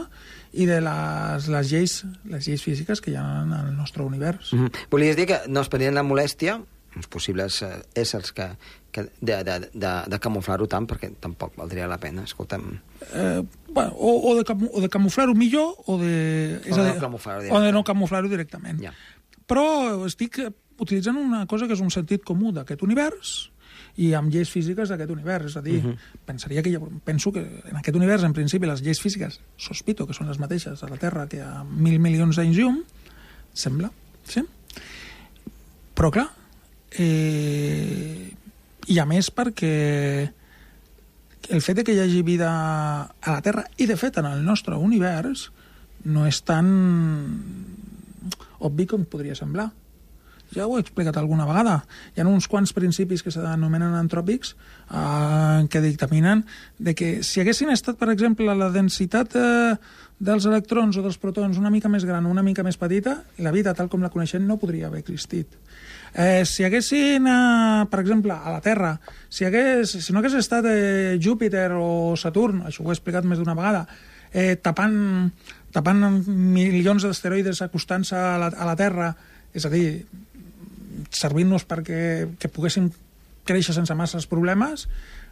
i 0.54 0.68
de 0.70 0.78
les, 0.80 1.48
les, 1.48 1.72
lleis, 1.72 2.04
les 2.30 2.48
lleis 2.48 2.62
físiques 2.62 3.02
que 3.02 3.12
hi 3.12 3.16
ha 3.16 3.42
en 3.42 3.54
el 3.54 3.76
nostre 3.76 4.04
univers. 4.04 4.54
Mm 4.54 4.60
-hmm. 4.60 4.72
Volies 4.92 5.16
dir 5.16 5.26
que 5.26 5.40
no 5.48 5.62
es 5.62 5.70
prenien 5.70 5.96
la 5.96 6.04
molèstia 6.04 6.62
uns 6.96 7.08
possibles 7.08 7.62
eh, 7.64 7.72
éssers 7.96 8.32
que, 8.36 8.48
que 8.92 9.06
de, 9.22 9.38
de, 9.48 9.60
de, 9.74 9.92
de 10.12 10.20
camuflar-ho 10.20 10.68
tant, 10.68 10.88
perquè 10.90 11.12
tampoc 11.24 11.56
valdria 11.60 11.88
la 11.88 12.00
pena, 12.02 12.26
escolta'm. 12.28 12.68
Eh, 13.14 13.42
bueno, 13.70 13.94
o, 13.96 14.32
o 14.32 14.36
de, 14.40 14.46
o 14.72 14.84
de 14.84 14.90
camuflar-ho 14.92 15.36
millor, 15.36 15.76
o 15.86 15.98
de... 16.02 16.60
O 16.68 16.76
de 16.76 16.90
no 16.90 17.00
camuflar-ho 17.00 17.48
O 17.56 17.62
de 17.64 17.72
no 17.72 17.84
camuflar-ho 17.88 18.32
directament. 18.32 18.82
Ja. 18.84 18.92
Però 19.48 19.64
estic 20.08 20.42
utilitzant 20.82 21.18
una 21.20 21.46
cosa 21.48 21.68
que 21.68 21.78
és 21.78 21.84
un 21.84 21.92
sentit 21.94 22.26
comú 22.28 22.52
d'aquest 22.56 22.84
univers 22.84 23.52
i 24.00 24.12
amb 24.16 24.32
lleis 24.32 24.50
físiques 24.52 24.92
d'aquest 24.92 25.12
univers. 25.14 25.52
És 25.52 25.58
a 25.58 25.62
dir, 25.62 25.80
uh 25.80 25.88
mhm. 25.88 25.94
-huh. 25.94 26.26
pensaria 26.26 26.64
que 26.64 26.72
ja, 26.72 26.80
penso 27.04 27.32
que 27.32 27.40
en 27.40 27.78
aquest 27.78 27.96
univers, 27.96 28.24
en 28.24 28.34
principi, 28.34 28.66
les 28.66 28.82
lleis 28.82 29.02
físiques, 29.02 29.40
sospito 29.58 30.08
que 30.08 30.14
són 30.14 30.28
les 30.28 30.40
mateixes 30.40 30.84
a 30.84 30.90
la 30.90 30.98
Terra 30.98 31.28
que 31.28 31.42
a 31.42 31.64
mil 31.64 32.00
milions 32.00 32.36
d'anys 32.36 32.58
llum, 32.58 32.84
sembla, 33.54 33.92
sí? 34.24 34.42
Però, 35.94 36.10
clar, 36.12 36.41
Eh, 36.92 38.32
I 38.92 39.00
a 39.00 39.06
més 39.08 39.30
perquè 39.32 39.74
el 41.52 41.62
fet 41.64 41.80
de 41.80 41.84
que 41.84 41.96
hi 41.96 42.02
hagi 42.04 42.22
vida 42.24 42.50
a 42.52 43.34
la 43.34 43.42
Terra, 43.44 43.66
i 43.78 43.88
de 43.88 43.98
fet 44.00 44.20
en 44.22 44.28
el 44.30 44.44
nostre 44.46 44.76
univers, 44.76 45.50
no 46.06 46.26
és 46.28 46.42
tan 46.48 46.68
obvi 48.62 48.88
com 48.90 49.06
podria 49.10 49.36
semblar. 49.38 49.72
Ja 50.52 50.66
ho 50.68 50.76
he 50.76 50.82
explicat 50.84 51.16
alguna 51.16 51.46
vegada. 51.48 51.78
Hi 52.12 52.22
ha 52.22 52.28
uns 52.28 52.50
quants 52.52 52.74
principis 52.76 53.24
que 53.24 53.32
s'anomenen 53.32 53.96
antròpics 53.96 54.52
eh, 54.92 55.68
que 55.72 55.84
dictaminen 55.84 56.44
de 56.78 56.94
que 56.96 57.12
si 57.24 57.40
haguessin 57.40 57.72
estat, 57.72 57.96
per 58.00 58.12
exemple, 58.12 58.52
la 58.52 58.68
densitat 58.74 59.38
eh, 59.40 59.78
dels 60.20 60.46
electrons 60.50 61.00
o 61.00 61.06
dels 61.06 61.18
protons 61.22 61.58
una 61.58 61.72
mica 61.72 61.90
més 61.90 62.06
gran 62.06 62.28
o 62.28 62.34
una 62.34 62.44
mica 62.44 62.68
més 62.68 62.78
petita, 62.78 63.22
la 63.40 63.56
vida 63.56 63.74
tal 63.74 63.90
com 63.90 64.04
la 64.04 64.12
coneixem 64.12 64.44
no 64.48 64.60
podria 64.60 64.92
haver 64.92 65.00
existit. 65.06 65.56
Eh, 66.14 66.44
si 66.46 66.66
haguessin, 66.66 67.26
eh, 67.28 67.86
per 67.90 68.00
exemple, 68.02 68.34
a 68.34 68.52
la 68.52 68.62
Terra, 68.62 69.00
si, 69.30 69.46
hagués, 69.46 69.92
si 69.92 70.12
no 70.12 70.20
hagués 70.20 70.36
estat 70.36 70.66
eh, 70.68 71.18
Júpiter 71.24 71.72
o 71.72 72.18
Saturn, 72.20 72.66
això 72.68 72.84
ho 72.84 72.92
he 72.92 72.96
explicat 72.98 73.24
més 73.24 73.40
d'una 73.40 73.56
vegada, 73.56 73.86
eh, 74.34 74.58
tapant, 74.60 75.32
tapant 75.72 76.04
milions 76.28 77.08
d'asteroides 77.08 77.64
acostant-se 77.64 78.18
a, 78.18 78.36
a 78.52 78.68
la 78.68 78.76
Terra, 78.76 79.14
és 79.56 79.66
a 79.66 79.72
dir, 79.72 80.04
servint-nos 81.16 81.64
perquè 81.68 82.28
que 82.40 82.52
poguéssim 82.52 82.92
créixer 83.48 83.76
sense 83.76 83.96
masses 83.96 84.28
problemes, 84.28 84.90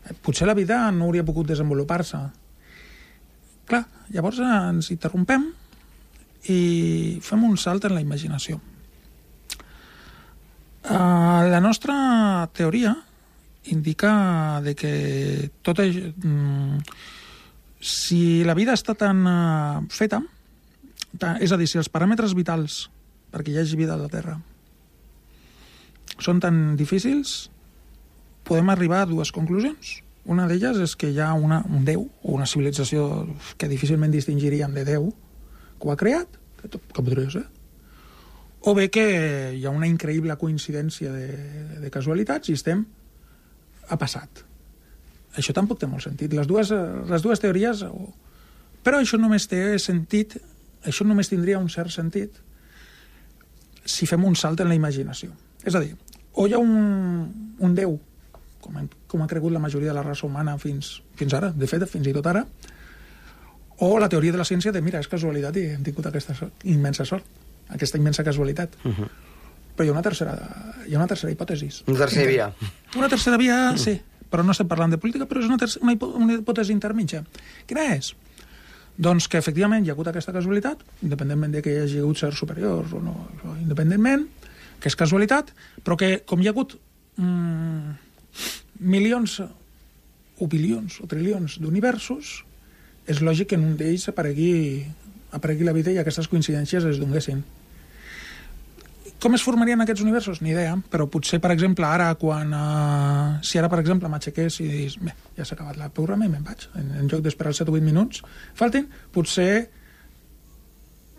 eh, 0.08 0.16
potser 0.16 0.48
la 0.48 0.56
vida 0.56 0.86
no 0.96 1.10
hauria 1.10 1.28
pogut 1.28 1.52
desenvolupar-se. 1.52 2.24
Clar, 3.68 3.84
llavors 4.16 4.40
ens 4.40 4.96
interrompem 4.96 5.52
i 6.50 7.20
fem 7.22 7.44
un 7.44 7.60
salt 7.60 7.86
en 7.86 8.00
la 8.00 8.02
imaginació. 8.02 8.62
Uh, 10.80 11.50
la 11.52 11.60
nostra 11.60 12.48
teoria 12.56 12.96
indica 13.68 14.62
de 14.64 14.74
que 14.80 14.92
tot 15.62 15.82
això, 15.84 16.14
mm, 16.16 16.80
si 17.84 18.44
la 18.48 18.56
vida 18.56 18.74
està 18.74 18.96
tan 18.96 19.26
uh, 19.28 19.82
feta, 19.92 20.22
ta, 21.20 21.36
és 21.44 21.52
a 21.52 21.60
dir, 21.60 21.68
si 21.68 21.78
els 21.82 21.92
paràmetres 21.92 22.34
vitals 22.38 22.88
perquè 23.30 23.52
hi 23.52 23.60
hagi 23.60 23.78
vida 23.78 23.94
a 23.94 24.02
la 24.02 24.10
Terra 24.10 24.40
són 26.20 26.40
tan 26.44 26.76
difícils, 26.80 27.50
podem 28.44 28.72
arribar 28.72 29.04
a 29.04 29.10
dues 29.10 29.32
conclusions. 29.32 30.00
Una 30.30 30.48
d'elles 30.50 30.80
és 30.84 30.96
que 31.00 31.12
hi 31.14 31.20
ha 31.24 31.32
una, 31.34 31.62
un 31.70 31.86
Déu, 31.88 32.04
o 32.24 32.34
una 32.36 32.48
civilització 32.50 33.06
que 33.58 33.70
difícilment 33.72 34.12
distingiríem 34.12 34.76
de 34.76 34.84
Déu, 34.86 35.10
que 35.80 35.88
ho 35.88 35.94
ha 35.94 36.00
creat, 36.00 36.36
que, 36.60 36.70
que 36.70 37.04
podria 37.04 37.32
ser, 37.32 37.46
o 38.62 38.74
bé 38.76 38.90
que 38.92 39.06
hi 39.56 39.66
ha 39.66 39.72
una 39.72 39.88
increïble 39.88 40.36
coincidència 40.40 41.12
de, 41.14 41.28
de 41.80 41.92
casualitats 41.94 42.52
i 42.52 42.58
estem 42.58 42.84
a 43.90 43.98
passat. 43.98 44.44
Això 45.40 45.54
tampoc 45.56 45.80
té 45.80 45.88
molt 45.88 46.04
sentit. 46.04 46.34
Les 46.36 46.48
dues, 46.48 46.74
les 47.10 47.26
dues 47.26 47.42
teories... 47.42 47.86
Però 48.80 49.02
això 49.04 49.18
només 49.20 49.44
té 49.52 49.76
sentit, 49.82 50.38
això 50.88 51.04
només 51.04 51.28
tindria 51.28 51.60
un 51.60 51.68
cert 51.68 51.92
sentit 51.92 52.38
si 53.84 54.08
fem 54.08 54.24
un 54.24 54.38
salt 54.40 54.62
en 54.64 54.70
la 54.72 54.78
imaginació. 54.78 55.34
És 55.68 55.76
a 55.76 55.82
dir, 55.84 55.98
o 56.40 56.46
hi 56.48 56.56
ha 56.56 56.62
un, 56.64 57.26
un 57.60 57.76
Déu, 57.76 57.98
com, 58.64 58.78
hem, 58.80 58.88
com 59.12 59.24
ha 59.24 59.28
cregut 59.28 59.52
la 59.52 59.60
majoria 59.60 59.92
de 59.92 59.98
la 59.98 60.06
raça 60.06 60.28
humana 60.28 60.56
fins, 60.62 60.94
fins 61.20 61.36
ara, 61.36 61.52
de 61.52 61.68
fet, 61.68 61.84
fins 61.92 62.08
i 62.08 62.16
tot 62.16 62.32
ara, 62.32 62.46
o 63.84 63.92
la 64.00 64.08
teoria 64.12 64.32
de 64.36 64.40
la 64.40 64.48
ciència 64.48 64.72
de, 64.72 64.80
mira, 64.84 65.04
és 65.04 65.12
casualitat 65.12 65.60
i 65.60 65.66
hem 65.74 65.84
tingut 65.84 66.08
aquesta 66.08 66.36
sort, 66.40 66.64
immensa 66.72 67.08
sort 67.08 67.28
aquesta 67.70 67.98
immensa 67.98 68.24
casualitat. 68.24 68.76
Uh 68.84 68.92
-huh. 68.92 69.10
Però 69.76 69.86
hi 69.86 69.90
ha 69.90 69.92
una 69.92 70.02
tercera, 70.02 70.34
hi 70.88 70.94
ha 70.94 70.98
una 70.98 71.08
tercera 71.08 71.32
hipòtesi. 71.32 71.84
Una 71.88 72.00
tercera 72.00 72.28
via. 72.28 72.54
Una 72.96 73.10
tercera 73.10 73.38
via, 73.38 73.78
sí, 73.78 74.02
però 74.30 74.44
no 74.44 74.52
estem 74.52 74.68
parlant 74.68 74.92
de 74.92 74.98
política, 74.98 75.26
però 75.26 75.40
és 75.40 75.48
una, 75.48 75.58
tercera, 75.58 75.86
una, 75.86 75.96
una 76.16 76.34
hipòtesi 76.34 76.72
intermitja. 76.72 77.24
Quina 77.66 77.96
és? 77.96 78.14
Doncs 79.00 79.30
que 79.32 79.38
efectivament 79.38 79.86
hi 79.86 79.90
ha 79.90 79.94
hagut 79.94 80.08
aquesta 80.08 80.34
casualitat, 80.36 80.82
independentment 81.02 81.54
de 81.56 81.62
que 81.62 81.72
hi 81.72 81.80
hagi 81.86 82.00
hagut 82.00 82.18
certs 82.18 82.38
superiors 82.38 82.92
o 82.94 83.00
no, 83.00 83.16
o 83.48 83.56
independentment, 83.56 84.28
que 84.80 84.92
és 84.92 84.96
casualitat, 85.00 85.54
però 85.86 85.96
que 85.96 86.20
com 86.28 86.42
hi 86.42 86.48
ha 86.48 86.52
hagut 86.52 86.76
mm, 87.16 87.96
milions 88.80 89.40
o 90.40 90.48
bilions 90.48 91.00
o 91.04 91.08
trilions 91.08 91.58
d'universos, 91.60 92.44
és 93.10 93.24
lògic 93.26 93.52
que 93.52 93.60
en 93.60 93.66
un 93.66 93.78
d'ells 93.80 94.10
aparegui, 94.12 94.86
aparegui 95.36 95.68
la 95.68 95.76
vida 95.76 95.92
i 95.92 96.00
aquestes 96.00 96.28
coincidències 96.32 96.86
es 96.86 97.00
donguessin. 97.02 97.42
Com 99.20 99.36
es 99.36 99.44
formarien 99.44 99.82
aquests 99.84 100.04
universos? 100.06 100.40
Ni 100.40 100.54
idea, 100.54 100.78
però 100.92 101.10
potser, 101.12 101.42
per 101.44 101.52
exemple, 101.52 101.84
ara, 101.84 102.14
quan... 102.20 102.54
Uh, 102.56 103.42
si 103.44 103.60
ara, 103.60 103.68
per 103.72 103.82
exemple, 103.82 104.08
m'aixequés 104.12 104.62
i 104.64 104.68
digués 104.70 104.96
bé, 105.04 105.12
ja 105.36 105.48
s'ha 105.48 105.58
acabat 105.58 105.76
el 105.76 105.92
programa 105.96 106.28
i 106.28 106.32
me'n 106.32 106.46
vaig, 106.48 106.70
en, 106.80 106.94
en 107.02 107.12
lloc 107.12 107.26
d'esperar 107.26 107.52
els 107.52 107.60
7 107.60 107.74
o 107.74 107.76
8 107.76 107.84
minuts, 107.84 108.24
faltin, 108.56 108.88
potser 109.12 109.52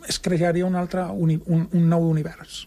es 0.09 0.19
crearia 0.25 0.65
un 0.65 0.81
altre, 0.81 1.05
uni, 1.13 1.37
un, 1.53 1.67
un 1.77 1.89
nou 1.93 2.09
univers 2.09 2.65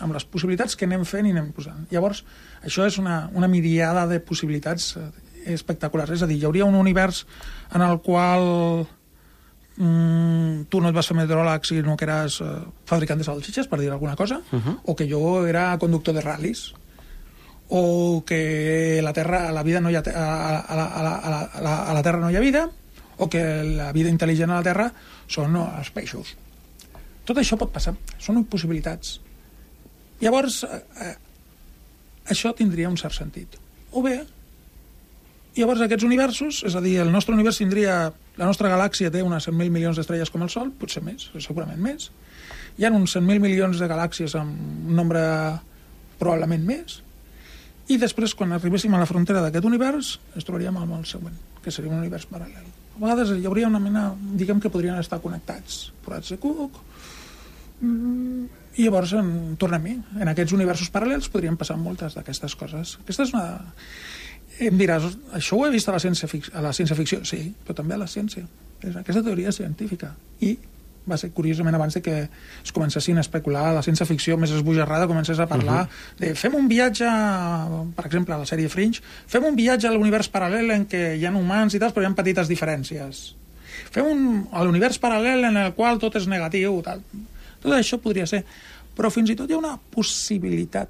amb 0.00 0.14
les 0.16 0.24
possibilitats 0.24 0.78
que 0.80 0.86
anem 0.88 1.04
fent 1.04 1.26
i 1.28 1.32
anem 1.34 1.50
posant. 1.52 1.84
Llavors, 1.92 2.22
això 2.64 2.86
és 2.88 2.96
una, 2.96 3.26
una 3.36 3.50
miriada 3.52 4.06
de 4.08 4.16
possibilitats 4.24 4.94
eh, 4.96 5.08
espectaculars. 5.52 6.14
És 6.16 6.24
a 6.24 6.28
dir, 6.30 6.38
hi 6.40 6.46
hauria 6.48 6.64
un 6.64 6.78
univers 6.80 7.26
en 7.76 7.84
el 7.84 8.00
qual 8.06 8.86
mm, 9.76 10.66
tu 10.70 10.80
no 10.80 10.90
et 10.90 10.96
vas 10.96 11.08
fer 11.08 11.16
meteoròleg 11.18 11.66
sinó 11.66 11.96
que 11.96 12.06
eres 12.08 12.40
eh, 12.44 12.54
fabricant 12.86 13.20
de 13.20 13.26
salsitxes, 13.26 13.68
per 13.68 13.80
dir 13.80 13.90
alguna 13.90 14.16
cosa, 14.16 14.40
uh 14.52 14.60
-huh. 14.60 14.78
o 14.84 14.96
que 14.96 15.08
jo 15.10 15.46
era 15.46 15.76
conductor 15.78 16.14
de 16.14 16.22
ral·lis, 16.22 16.72
o 17.68 18.22
que 18.26 19.00
la 19.02 19.12
Terra, 19.12 19.48
a 19.48 19.52
la 19.52 19.62
vida 19.62 19.80
no 19.80 19.90
hi 19.90 19.96
ha, 19.96 20.02
a, 20.14 20.60
a, 20.60 20.76
la, 20.76 20.84
a, 20.86 21.02
la, 21.02 21.14
a, 21.16 21.60
la, 21.60 21.84
a 21.90 21.94
la 21.94 22.02
Terra 22.02 22.18
no 22.18 22.30
hi 22.30 22.36
ha 22.36 22.40
vida, 22.40 22.70
o 23.16 23.28
que 23.28 23.64
la 23.64 23.92
vida 23.92 24.10
intel·ligent 24.10 24.50
a 24.50 24.60
la 24.60 24.62
Terra 24.62 24.92
són 25.28 25.52
no, 25.52 25.68
els 25.78 25.90
peixos. 25.90 26.36
Tot 27.24 27.38
això 27.40 27.56
pot 27.56 27.72
passar, 27.72 27.94
són 28.20 28.44
possibilitats. 28.44 29.20
Llavors, 30.20 30.64
eh, 30.64 30.80
eh, 31.00 31.14
això 32.30 32.54
tindria 32.56 32.90
un 32.90 32.98
cert 33.00 33.16
sentit. 33.16 33.56
O 33.92 34.02
bé, 34.02 34.18
llavors 35.56 35.84
aquests 35.84 36.04
universos, 36.04 36.62
és 36.66 36.74
a 36.74 36.82
dir, 36.84 36.98
el 37.00 37.12
nostre 37.12 37.34
univers 37.34 37.62
tindria... 37.62 38.12
La 38.38 38.48
nostra 38.48 38.70
galàxia 38.72 39.12
té 39.14 39.22
unes 39.22 39.46
100.000 39.46 39.70
milions 39.70 39.98
d'estrelles 39.98 40.32
com 40.34 40.42
el 40.42 40.50
Sol, 40.50 40.72
potser 40.74 41.04
més, 41.06 41.28
segurament 41.38 41.78
més. 41.78 42.08
Hi 42.78 42.86
ha 42.86 42.90
uns 42.90 43.14
100.000 43.14 43.42
milions 43.42 43.78
de 43.78 43.88
galàxies 43.90 44.34
amb 44.38 44.90
un 44.90 44.96
nombre 44.98 45.22
probablement 46.18 46.64
més. 46.66 46.98
I 47.92 47.98
després, 48.00 48.32
quan 48.34 48.54
arribéssim 48.56 48.94
a 48.96 49.02
la 49.02 49.06
frontera 49.06 49.42
d'aquest 49.44 49.68
univers, 49.68 50.14
ens 50.34 50.48
trobaríem 50.48 50.80
amb 50.80 50.96
el 50.98 51.04
següent, 51.06 51.36
que 51.62 51.74
seria 51.74 51.92
un 51.92 52.00
univers 52.00 52.26
paral·lel. 52.30 52.66
A 52.96 53.02
vegades 53.02 53.34
hi 53.36 53.46
hauria 53.46 53.68
una 53.68 53.82
mena, 53.82 54.08
diguem 54.40 54.62
que 54.62 54.72
podrien 54.72 54.98
estar 54.98 55.20
connectats. 55.22 55.92
Forats 56.02 56.32
de 56.32 56.38
mm, 56.40 58.44
i 58.74 58.86
llavors 58.86 59.12
en, 59.18 59.28
tornem-hi. 59.60 59.98
En 60.22 60.30
aquests 60.30 60.54
universos 60.56 60.90
paral·lels 60.94 61.28
podrien 61.30 61.58
passar 61.60 61.76
moltes 61.78 62.16
d'aquestes 62.16 62.56
coses. 62.58 62.96
Aquesta 63.04 63.28
és 63.28 63.34
una... 63.34 63.46
Em 64.62 64.76
diràs, 64.78 65.06
això 65.34 65.58
ho 65.58 65.64
he 65.66 65.72
vist 65.74 65.88
a 65.90 65.96
la 65.96 66.02
ciència, 66.02 66.28
a 66.54 66.62
la 66.62 66.70
ciència 66.76 66.96
ficció? 66.98 67.24
Sí, 67.26 67.40
però 67.64 67.74
també 67.80 67.96
a 67.96 68.02
la 68.04 68.06
ciència. 68.10 68.44
És 68.84 68.94
aquesta 68.96 69.22
teoria 69.24 69.52
científica. 69.52 70.12
I 70.46 70.54
va 71.04 71.18
ser 71.20 71.30
curiosament 71.36 71.76
abans 71.76 71.96
de 71.98 72.00
que 72.04 72.14
es 72.24 72.72
comencessin 72.72 73.18
a 73.18 73.24
especular 73.24 73.66
la 73.76 73.82
ciència 73.84 74.06
ficció 74.08 74.38
més 74.40 74.54
esbojarrada, 74.56 75.08
comencés 75.10 75.40
a 75.40 75.46
parlar 75.46 75.82
uh 75.84 75.88
-huh. 75.88 76.20
de 76.20 76.34
fem 76.34 76.54
un 76.54 76.68
viatge, 76.68 77.04
per 77.96 78.06
exemple, 78.06 78.34
a 78.34 78.38
la 78.38 78.46
sèrie 78.46 78.68
Fringe, 78.68 79.02
fem 79.26 79.44
un 79.44 79.56
viatge 79.56 79.88
a 79.88 79.92
l'univers 79.92 80.30
paral·lel 80.32 80.70
en 80.72 80.88
què 80.88 81.16
hi 81.18 81.26
ha 81.26 81.32
humans 81.32 81.74
i 81.74 81.78
tal, 81.78 81.92
però 81.92 82.02
hi 82.02 82.06
ha 82.06 82.14
petites 82.14 82.48
diferències. 82.48 83.34
Fem 83.90 84.06
un, 84.06 84.48
a 84.52 84.64
l'univers 84.64 85.00
paral·lel 85.00 85.44
en 85.44 85.56
el 85.56 85.74
qual 85.74 85.98
tot 85.98 86.16
és 86.16 86.26
negatiu, 86.26 86.80
tal. 86.82 87.02
Tot 87.60 87.72
això 87.72 87.98
podria 87.98 88.26
ser. 88.26 88.44
Però 88.96 89.10
fins 89.10 89.30
i 89.30 89.36
tot 89.36 89.50
hi 89.50 89.54
ha 89.54 89.58
una 89.58 89.78
possibilitat 89.90 90.88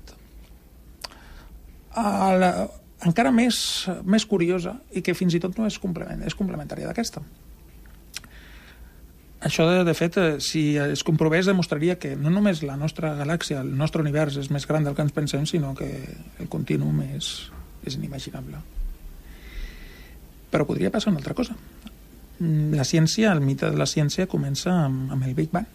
la, 1.97 2.69
encara 3.05 3.33
més, 3.35 3.57
més 4.05 4.27
curiosa 4.27 4.79
i 4.93 5.03
que 5.05 5.14
fins 5.17 5.37
i 5.37 5.40
tot 5.43 5.59
no 5.59 5.67
és, 5.69 5.79
complement, 5.81 6.23
és 6.25 6.37
complementària 6.37 6.88
d'aquesta. 6.88 7.23
Això, 9.45 9.67
de, 9.69 9.83
de 9.85 9.93
fet, 9.93 10.17
eh, 10.17 10.37
si 10.40 10.62
es 10.81 11.05
comprovés, 11.05 11.45
demostraria 11.45 11.99
que 12.01 12.14
no 12.17 12.33
només 12.33 12.62
la 12.64 12.79
nostra 12.81 13.12
galàxia, 13.19 13.61
el 13.61 13.75
nostre 13.77 14.01
univers 14.01 14.38
és 14.40 14.49
més 14.51 14.64
gran 14.67 14.87
del 14.87 14.97
que 14.97 15.05
ens 15.05 15.12
pensem, 15.12 15.45
sinó 15.45 15.75
que 15.77 15.90
el 16.40 16.49
continuum 16.49 17.03
és, 17.05 17.51
és 17.85 17.99
inimaginable. 18.01 18.62
Però 20.51 20.64
podria 20.64 20.93
passar 20.95 21.12
una 21.12 21.21
altra 21.21 21.37
cosa. 21.37 21.59
La 22.40 22.88
ciència, 22.88 23.35
el 23.37 23.45
mite 23.45 23.69
de 23.69 23.79
la 23.79 23.87
ciència 23.87 24.31
comença 24.31 24.73
amb, 24.87 25.12
amb 25.12 25.29
el 25.29 25.37
Big 25.37 25.53
Bang 25.53 25.69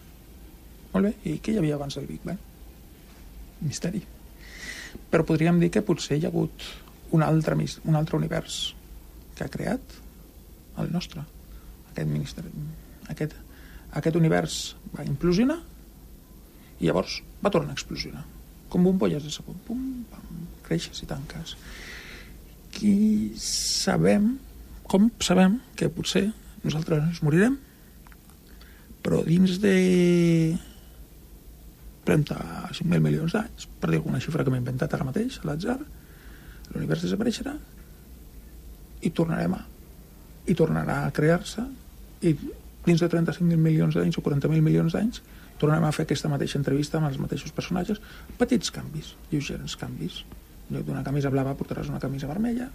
molt 0.92 1.06
bé, 1.06 1.12
i 1.30 1.38
què 1.38 1.54
hi 1.54 1.60
havia 1.60 1.76
abans 1.78 1.96
del 1.98 2.08
Big 2.08 2.22
Bang? 2.26 2.38
Misteri. 3.62 4.00
Però 5.10 5.26
podríem 5.26 5.60
dir 5.62 5.70
que 5.70 5.84
potser 5.86 6.18
hi 6.18 6.24
ha 6.26 6.32
hagut 6.32 6.64
un 7.12 7.22
altre, 7.26 7.56
un 7.84 7.98
altre 7.98 8.16
univers 8.16 8.60
que 9.36 9.44
ha 9.44 9.52
creat 9.52 9.96
el 10.80 10.90
nostre. 10.92 11.24
Aquest, 11.90 12.08
ministeri, 12.08 12.50
aquest, 13.12 13.34
aquest 13.98 14.16
univers 14.16 14.58
va 14.94 15.06
implosionar 15.06 15.58
i 16.80 16.88
llavors 16.88 17.20
va 17.42 17.52
tornar 17.52 17.74
a 17.74 17.78
explosionar. 17.78 18.24
Com 18.70 18.86
bombolles 18.86 19.24
de 19.26 19.32
sabó. 19.34 19.56
Pum, 19.66 20.04
pam, 20.10 20.44
creixes 20.66 21.02
i 21.02 21.08
tanques. 21.10 21.56
Qui 22.70 22.94
sabem, 23.40 24.36
com 24.86 25.10
sabem 25.20 25.58
que 25.76 25.90
potser 25.92 26.28
nosaltres 26.62 27.02
ens 27.02 27.22
morirem, 27.26 27.56
però 29.00 29.22
dins 29.26 29.58
de 29.62 29.74
35.000 32.06 33.00
milions 33.02 33.34
d'anys, 33.34 33.66
per 33.80 33.90
dir 33.90 34.00
alguna 34.00 34.20
xifra 34.22 34.44
que 34.44 34.52
m'he 34.52 34.60
inventat 34.60 34.94
ara 34.96 35.06
mateix, 35.08 35.40
a 35.40 35.48
l'atzar, 35.48 35.78
l'univers 36.74 37.04
desapareixerà 37.06 37.54
i 39.00 39.10
tornarem 39.10 39.54
a 39.56 39.60
i 40.50 40.56
tornarà 40.56 41.04
a 41.06 41.12
crear-se 41.14 41.62
i 42.26 42.32
dins 42.86 43.02
de 43.02 43.08
35.000 43.08 43.60
milions 43.60 43.96
d'anys 43.96 44.18
o 44.18 44.24
40.000 44.24 44.64
milions 44.64 44.96
d'anys 44.96 45.20
tornarem 45.60 45.84
a 45.84 45.92
fer 45.92 46.06
aquesta 46.06 46.30
mateixa 46.32 46.58
entrevista 46.58 46.98
amb 46.98 47.10
els 47.10 47.18
mateixos 47.20 47.52
personatges. 47.52 48.00
Petits 48.40 48.72
canvis, 48.72 49.12
lleugers 49.30 49.76
canvis. 49.76 50.22
En 50.68 50.78
lloc 50.78 50.86
d'una 50.88 51.04
camisa 51.04 51.32
blava 51.32 51.52
portaràs 51.58 51.90
una 51.92 52.00
camisa 52.00 52.30
vermella. 52.30 52.70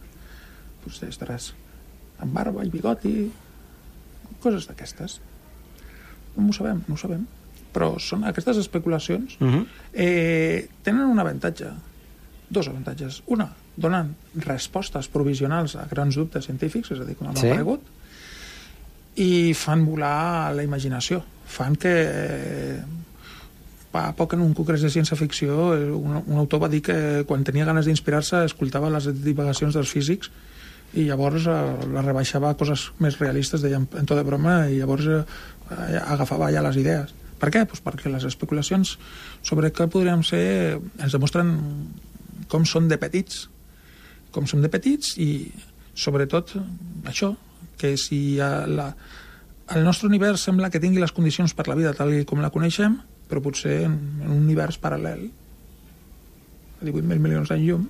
Potser 0.84 1.10
estaràs 1.10 1.50
amb 2.22 2.38
barba 2.38 2.64
i 2.64 2.70
bigoti 2.70 3.16
coses 4.44 4.70
d'aquestes. 4.70 5.18
No 6.38 6.52
ho 6.52 6.54
sabem, 6.54 6.84
no 6.86 6.94
ho 6.94 7.02
sabem. 7.02 7.26
Però 7.74 7.96
són 8.00 8.24
aquestes 8.30 8.62
especulacions. 8.62 9.40
Uh 9.42 9.48
-huh. 9.48 9.66
eh, 9.94 10.70
tenen 10.84 11.10
un 11.10 11.20
avantatge 11.20 11.72
dos 12.50 12.70
avantatges 12.72 13.22
una, 13.32 13.50
donen 13.76 14.14
respostes 14.46 15.10
provisionals 15.12 15.76
a 15.80 15.86
grans 15.92 16.18
dubtes 16.20 16.48
científics 16.48 16.94
és 16.96 17.02
a 17.02 17.08
dir, 17.08 17.18
com 17.20 17.32
han 17.32 17.40
sí? 17.40 17.50
aparegut 17.50 17.82
i 19.22 19.54
fan 19.56 19.86
volar 19.88 20.54
la 20.56 20.66
imaginació 20.66 21.22
fan 21.48 21.78
que 21.80 21.94
eh, 22.06 22.80
fa 23.96 24.10
poc 24.18 24.36
en 24.36 24.44
un 24.44 24.54
congrés 24.58 24.84
de 24.84 24.92
ciència-ficció 24.92 25.72
un, 25.96 26.20
un 26.20 26.42
autor 26.42 26.66
va 26.66 26.72
dir 26.72 26.82
que 26.84 26.98
quan 27.28 27.46
tenia 27.48 27.68
ganes 27.68 27.88
d'inspirar-se 27.88 28.44
escoltava 28.50 28.92
les 28.92 29.08
divagacions 29.24 29.78
dels 29.78 29.94
físics 29.94 30.32
i 30.96 31.06
llavors 31.10 31.46
eh, 31.50 31.60
la 31.92 32.04
rebaixava 32.06 32.52
a 32.52 32.58
coses 32.60 32.90
més 33.04 33.20
realistes, 33.20 33.64
deia 33.64 33.82
en 33.82 34.08
to 34.08 34.18
de 34.18 34.24
broma, 34.28 34.66
i 34.72 34.80
llavors 34.80 35.08
eh, 35.12 35.22
agafava 36.06 36.52
ja 36.54 36.64
les 36.64 36.80
idees. 36.80 37.14
Per 37.42 37.52
què? 37.52 37.66
Pues 37.68 37.82
perquè 37.84 38.12
les 38.12 38.24
especulacions 38.28 38.96
sobre 39.44 39.72
què 39.76 39.90
podríem 39.92 40.24
ser 40.24 40.46
ens 40.78 41.16
demostren 41.16 41.52
com 42.52 42.66
són 42.68 42.90
de 42.92 42.98
petits, 43.02 43.46
com 44.36 44.48
som 44.50 44.62
de 44.64 44.72
petits 44.72 45.16
i 45.22 45.30
sobretot 45.96 46.56
això, 47.08 47.34
que 47.80 47.96
si 48.00 48.38
la, 48.40 48.90
el 49.76 49.84
nostre 49.84 50.10
univers 50.10 50.44
sembla 50.48 50.70
que 50.72 50.82
tingui 50.84 51.02
les 51.04 51.14
condicions 51.16 51.56
per 51.56 51.68
la 51.70 51.78
vida 51.80 51.94
tal 51.96 52.14
com 52.28 52.44
la 52.44 52.52
coneixem, 52.52 52.98
però 53.30 53.42
potser 53.44 53.82
en, 53.88 53.96
en 54.24 54.32
un 54.32 54.44
univers 54.44 54.78
paral·lel 54.82 55.28
a 56.76 56.84
18.000 56.84 57.20
milions 57.24 57.52
d'anys 57.52 57.70
llum 57.70 57.88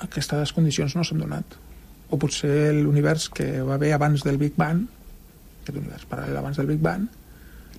aquestes 0.00 0.54
condicions 0.56 0.94
no 0.96 1.04
s'han 1.04 1.20
donat. 1.20 1.56
O 2.10 2.18
potser 2.18 2.72
l'univers 2.74 3.28
que 3.28 3.60
va 3.66 3.76
haver 3.76 3.92
abans 3.94 4.24
del 4.24 4.40
Big 4.40 4.56
Bang 4.58 4.86
aquest 5.60 5.76
univers 5.76 6.06
paral·lel 6.08 6.38
abans 6.40 6.58
del 6.58 6.70
Big 6.70 6.80
Bang 6.82 7.08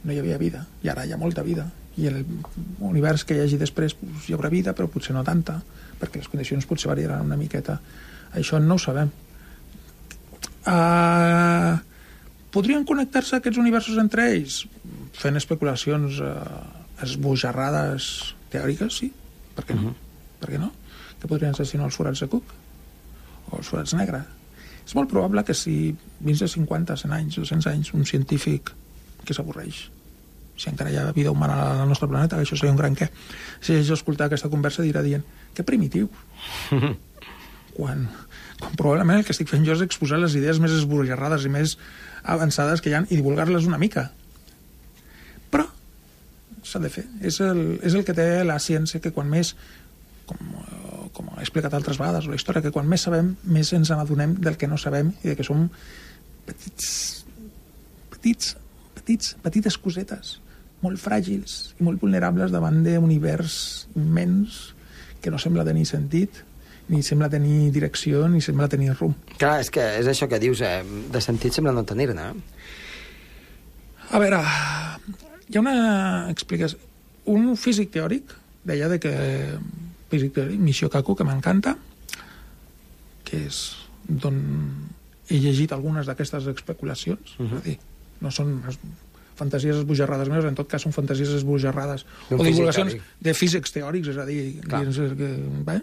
no 0.02 0.14
hi 0.14 0.20
havia 0.22 0.38
vida, 0.42 0.66
i 0.82 0.90
ara 0.90 1.06
hi 1.06 1.14
ha 1.14 1.20
molta 1.22 1.44
vida 1.46 1.68
i 2.00 2.08
en 2.08 2.22
l'univers 2.80 3.26
que 3.28 3.36
hi 3.36 3.44
hagi 3.44 3.60
després 3.60 3.96
pues, 4.00 4.30
hi 4.30 4.36
haurà 4.36 4.52
vida, 4.54 4.74
però 4.78 4.88
potser 4.92 5.16
no 5.16 5.26
tanta 5.28 5.60
perquè 6.00 6.22
les 6.22 6.30
condicions 6.32 6.68
potser 6.70 6.90
variaran 6.92 7.26
una 7.26 7.40
miqueta 7.40 7.80
això 8.38 8.60
no 8.64 8.78
ho 8.78 8.82
sabem 8.82 9.12
uh, 10.72 11.74
podrien 12.56 12.86
connectar-se 12.88 13.40
aquests 13.40 13.60
universos 13.62 14.00
entre 14.02 14.30
ells 14.32 14.64
fent 15.20 15.40
especulacions 15.40 16.22
uh, 16.24 16.34
esbojarrades 17.04 18.36
teòriques, 18.54 19.02
sí 19.04 19.12
per 19.56 19.68
què 19.68 19.76
no? 19.76 19.82
Uh 19.82 19.88
-huh. 19.92 20.40
per 20.40 20.50
què 20.54 20.60
no? 20.60 20.72
que 21.20 21.28
podrien 21.28 21.54
ser 21.56 21.66
si 21.66 21.78
no 21.78 21.86
els 21.86 21.96
forats 21.96 22.20
de 22.20 22.28
Cook 22.28 22.54
o 23.52 23.58
els 23.58 23.68
forats 23.68 23.94
negres 23.94 24.24
és 24.86 24.96
molt 24.96 25.10
probable 25.10 25.44
que 25.44 25.54
si 25.54 25.96
dins 26.20 26.40
de 26.40 26.48
50, 26.48 26.96
100 26.98 27.14
anys, 27.14 27.36
200 27.36 27.68
anys 27.68 27.94
un 27.94 28.06
científic 28.06 28.72
que 29.26 29.34
s'avorreix 29.34 29.90
si 30.62 30.70
encara 30.70 30.92
hi 30.94 31.00
ha 31.02 31.12
vida 31.16 31.32
humana 31.34 31.58
al 31.82 31.90
nostre 31.90 32.10
planeta, 32.10 32.38
que 32.38 32.46
això 32.46 32.58
seria 32.60 32.74
un 32.74 32.80
gran 32.80 32.96
què. 32.98 33.10
Si 33.60 33.74
ells 33.74 33.90
escoltar 33.96 34.30
aquesta 34.30 34.52
conversa 34.54 34.86
dirà 34.86 35.02
dient, 35.06 35.26
que 35.58 35.66
primitiu. 35.66 36.10
quan, 37.78 38.08
quan 38.60 38.78
probablement 38.78 39.20
el 39.20 39.26
que 39.26 39.34
estic 39.36 39.50
fent 39.50 39.66
jo 39.68 39.76
és 39.76 39.84
exposar 39.86 40.20
les 40.22 40.36
idees 40.38 40.60
més 40.62 40.76
esbojarrades 40.76 41.48
i 41.48 41.54
més 41.54 41.78
avançades 42.22 42.84
que 42.84 42.92
hi 42.92 42.98
ha 42.98 43.04
i 43.10 43.18
divulgar-les 43.18 43.68
una 43.70 43.80
mica. 43.82 44.10
Però 45.54 45.66
s'ha 46.68 46.82
de 46.84 46.92
fer. 46.94 47.08
És 47.26 47.42
el, 47.46 47.80
és 47.82 47.98
el 47.98 48.06
que 48.08 48.16
té 48.18 48.28
la 48.48 48.60
ciència, 48.62 49.02
que 49.04 49.14
quan 49.16 49.32
més, 49.32 49.56
com, 50.30 50.54
com 51.16 51.34
he 51.38 51.42
explicat 51.46 51.74
altres 51.78 52.00
vegades, 52.02 52.30
la 52.30 52.38
història, 52.38 52.64
que 52.66 52.74
quan 52.76 52.90
més 52.90 53.08
sabem, 53.08 53.34
més 53.44 53.74
ens 53.78 53.94
adonem 53.96 54.38
del 54.40 54.60
que 54.62 54.70
no 54.70 54.80
sabem 54.82 55.14
i 55.24 55.32
de 55.32 55.36
que 55.40 55.48
som 55.48 55.66
petits, 56.46 56.94
petits, 58.14 58.56
petits, 58.98 59.36
petites 59.42 59.78
cosetes 59.82 60.38
molt 60.82 61.02
fràgils 61.02 61.74
i 61.80 61.86
molt 61.86 62.02
vulnerables 62.02 62.54
davant 62.54 62.82
d'un 62.86 63.06
univers 63.06 63.88
immens 63.96 64.74
que 65.22 65.32
no 65.34 65.40
sembla 65.42 65.66
tenir 65.68 65.86
sentit, 65.86 66.42
ni 66.90 67.04
sembla 67.06 67.30
tenir 67.30 67.70
direcció, 67.72 68.26
ni 68.28 68.42
sembla 68.42 68.68
tenir 68.72 68.96
rumb. 68.98 69.16
Clar, 69.38 69.60
és 69.62 69.70
que 69.74 69.84
és 70.00 70.10
això 70.10 70.28
que 70.28 70.42
dius, 70.42 70.64
eh? 70.66 70.82
de 70.84 71.22
sentit 71.22 71.54
sembla 71.56 71.74
no 71.76 71.86
tenir-ne. 71.88 72.32
A 74.12 74.20
veure, 74.20 74.42
hi 75.48 75.58
ha 75.58 75.64
una 75.64 75.76
explicació... 76.32 76.80
Un 77.32 77.54
físic 77.56 77.92
teòric 77.94 78.34
deia 78.66 78.88
de 78.90 78.98
que 79.00 79.12
físic 80.10 80.34
teòric, 80.36 80.58
Michio 80.60 80.90
Kaku, 80.92 81.14
que 81.16 81.28
m'encanta, 81.28 81.76
que 83.28 83.46
és 83.46 83.62
d'on 84.10 84.42
he 85.32 85.40
llegit 85.40 85.72
algunes 85.72 86.10
d'aquestes 86.10 86.50
especulacions, 86.52 87.38
uh 87.40 87.46
-huh. 87.46 87.62
dir, 87.64 87.78
no 88.20 88.32
són 88.32 88.60
fantasies 89.42 89.82
esbojarrades 89.82 90.30
meves, 90.32 90.48
en 90.50 90.58
tot 90.58 90.70
cas 90.70 90.86
són 90.86 90.96
fantasies 90.96 91.34
esbojarrades 91.42 92.06
o 92.30 92.40
divulgacions 92.42 92.96
teòric. 92.96 93.12
de 93.28 93.36
físics 93.38 93.76
teòrics, 93.76 94.14
és 94.14 94.22
a 94.22 94.28
dir, 94.30 94.42
dins, 94.62 95.02
que, 95.18 95.32
bé. 95.68 95.82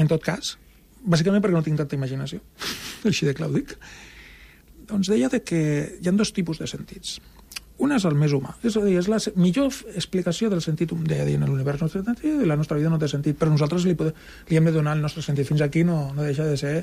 en 0.00 0.10
tot 0.10 0.24
cas, 0.24 0.56
bàsicament 1.04 1.42
perquè 1.44 1.58
no 1.58 1.64
tinc 1.66 1.80
tanta 1.82 1.98
imaginació, 1.98 2.42
així 3.10 3.28
de 3.28 3.36
clar 3.36 3.50
ho 3.50 3.56
dic, 3.56 3.76
doncs 4.88 5.10
deia 5.12 5.30
de 5.32 5.40
que 5.42 5.62
hi 6.00 6.10
ha 6.10 6.14
dos 6.14 6.34
tipus 6.36 6.60
de 6.60 6.68
sentits. 6.70 7.18
Un 7.82 7.90
és 7.90 8.04
el 8.06 8.14
més 8.14 8.30
humà, 8.36 8.52
és 8.62 8.76
a 8.78 8.84
dir, 8.84 8.94
és 9.00 9.08
la 9.10 9.18
millor 9.34 9.72
explicació 9.98 10.46
del 10.52 10.60
sentit, 10.62 10.92
deia 11.08 11.24
dir, 11.26 11.34
en 11.40 11.48
l'univers 11.48 11.82
no 11.82 11.88
té 11.90 11.98
sentit 12.04 12.46
la 12.46 12.56
nostra 12.60 12.78
vida 12.78 12.92
no 12.92 13.00
té 13.02 13.08
sentit, 13.10 13.36
però 13.40 13.50
nosaltres 13.50 13.86
li, 13.88 13.96
podem, 13.98 14.14
li 14.46 14.60
hem 14.60 14.70
de 14.70 14.74
donar 14.76 14.94
el 14.94 15.02
nostre 15.02 15.24
sentit. 15.26 15.48
Fins 15.48 15.64
aquí 15.64 15.82
no, 15.82 16.12
no 16.14 16.22
deixa 16.22 16.46
de 16.46 16.54
ser 16.60 16.76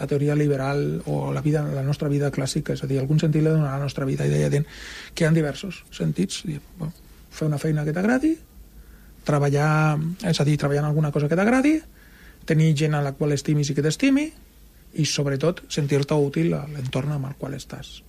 la 0.00 0.06
teoria 0.08 0.34
liberal 0.34 1.02
o 1.06 1.30
la, 1.32 1.42
vida, 1.44 1.62
la 1.62 1.84
nostra 1.84 2.08
vida 2.08 2.30
clàssica, 2.32 2.72
és 2.72 2.82
a 2.82 2.88
dir, 2.88 2.98
algun 2.98 3.20
sentit 3.20 3.44
li 3.44 3.50
donar 3.52 3.74
a 3.74 3.78
la 3.78 3.84
nostra 3.84 4.06
vida, 4.08 4.24
i 4.24 4.32
deia 4.32 4.48
que 4.50 5.24
hi 5.24 5.28
ha 5.28 5.32
diversos 5.36 5.82
sentits, 5.92 6.42
dir, 6.48 6.60
bueno, 6.78 6.94
fer 7.30 7.48
una 7.50 7.58
feina 7.60 7.84
que 7.84 7.92
t'agradi, 7.92 8.32
treballar, 9.28 9.98
és 10.24 10.40
a 10.40 10.46
dir, 10.48 10.56
treballar 10.56 10.86
en 10.86 10.88
alguna 10.88 11.12
cosa 11.12 11.28
que 11.28 11.36
t'agradi, 11.36 11.74
tenir 12.48 12.72
gent 12.74 12.96
a 12.96 13.02
la 13.04 13.12
qual 13.12 13.36
estimis 13.36 13.70
i 13.70 13.76
que 13.76 13.84
t'estimi, 13.84 14.24
i 14.96 15.04
sobretot 15.06 15.66
sentir-te 15.70 16.16
útil 16.16 16.54
a 16.56 16.64
l'entorn 16.66 17.12
amb 17.14 17.28
el 17.28 17.36
qual 17.38 17.54
estàs. 17.54 18.00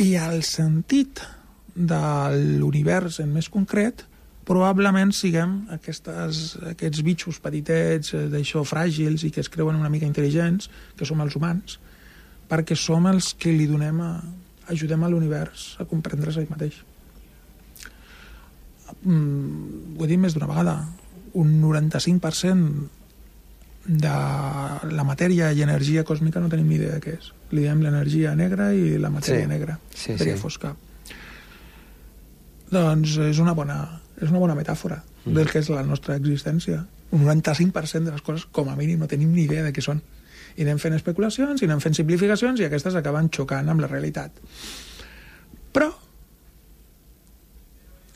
I 0.00 0.14
el 0.16 0.40
sentit 0.46 1.20
de 1.74 2.04
l'univers 2.60 3.18
en 3.20 3.34
més 3.34 3.50
concret 3.52 4.06
probablement 4.48 5.12
siguem 5.14 5.62
aquestes, 5.74 6.42
aquests 6.72 7.02
bitxos 7.06 7.40
petitets, 7.42 8.14
eh, 8.14 8.28
d'això 8.32 8.64
fràgils 8.66 9.26
i 9.26 9.32
que 9.34 9.42
es 9.44 9.50
creuen 9.52 9.78
una 9.78 9.90
mica 9.92 10.08
intel·ligents, 10.08 10.68
que 10.96 11.08
som 11.08 11.20
els 11.22 11.36
humans, 11.38 11.78
perquè 12.50 12.76
som 12.76 13.06
els 13.06 13.32
que 13.38 13.52
li 13.54 13.66
donem 13.70 14.00
a, 14.02 14.12
ajudem 14.72 15.04
a 15.04 15.12
l'univers 15.12 15.76
a 15.80 15.86
comprendre's 15.88 16.36
ell 16.40 16.50
mateix. 16.50 16.82
Mm, 19.02 19.96
ho 19.96 20.04
he 20.04 20.10
dit 20.10 20.20
més 20.20 20.34
d'una 20.34 20.50
vegada, 20.50 20.76
un 21.38 21.54
95% 21.62 22.90
de 23.84 24.12
la 24.94 25.04
matèria 25.04 25.50
i 25.52 25.62
energia 25.64 26.04
còsmica 26.06 26.40
no 26.40 26.50
tenim 26.52 26.68
ni 26.70 26.76
idea 26.78 26.98
de 26.98 27.02
què 27.02 27.16
és. 27.18 27.32
Li 27.50 27.64
diem 27.64 27.82
l'energia 27.82 28.34
negra 28.38 28.70
i 28.74 28.98
la 29.00 29.10
matèria 29.10 29.46
sí. 29.46 29.50
negra, 29.50 29.78
sí, 29.90 30.12
matèria 30.14 30.36
sí. 30.36 30.42
fosca. 30.42 30.74
Doncs 32.72 33.18
és 33.26 33.40
una 33.42 33.56
bona, 33.58 33.80
és 34.22 34.30
una 34.30 34.40
bona 34.42 34.56
metàfora 34.58 35.00
mm. 35.02 35.34
del 35.34 35.50
que 35.50 35.62
és 35.62 35.70
la 35.72 35.82
nostra 35.86 36.16
existència. 36.20 36.84
Un 37.12 37.24
95% 37.26 38.06
de 38.08 38.14
les 38.14 38.22
coses, 38.24 38.46
com 38.54 38.70
a 38.70 38.76
mínim, 38.78 39.02
no 39.02 39.10
tenim 39.10 39.32
ni 39.34 39.46
idea 39.48 39.64
de 39.66 39.72
què 39.74 39.84
són. 39.84 40.00
I 40.56 40.64
anem 40.66 40.78
fent 40.80 40.94
especulacions, 40.96 41.62
i 41.62 41.68
anem 41.68 41.82
fent 41.82 41.96
simplificacions, 41.96 42.60
i 42.60 42.68
aquestes 42.68 42.96
acaben 42.98 43.30
xocant 43.34 43.68
amb 43.72 43.82
la 43.82 43.90
realitat. 43.90 44.38
Però 45.72 45.90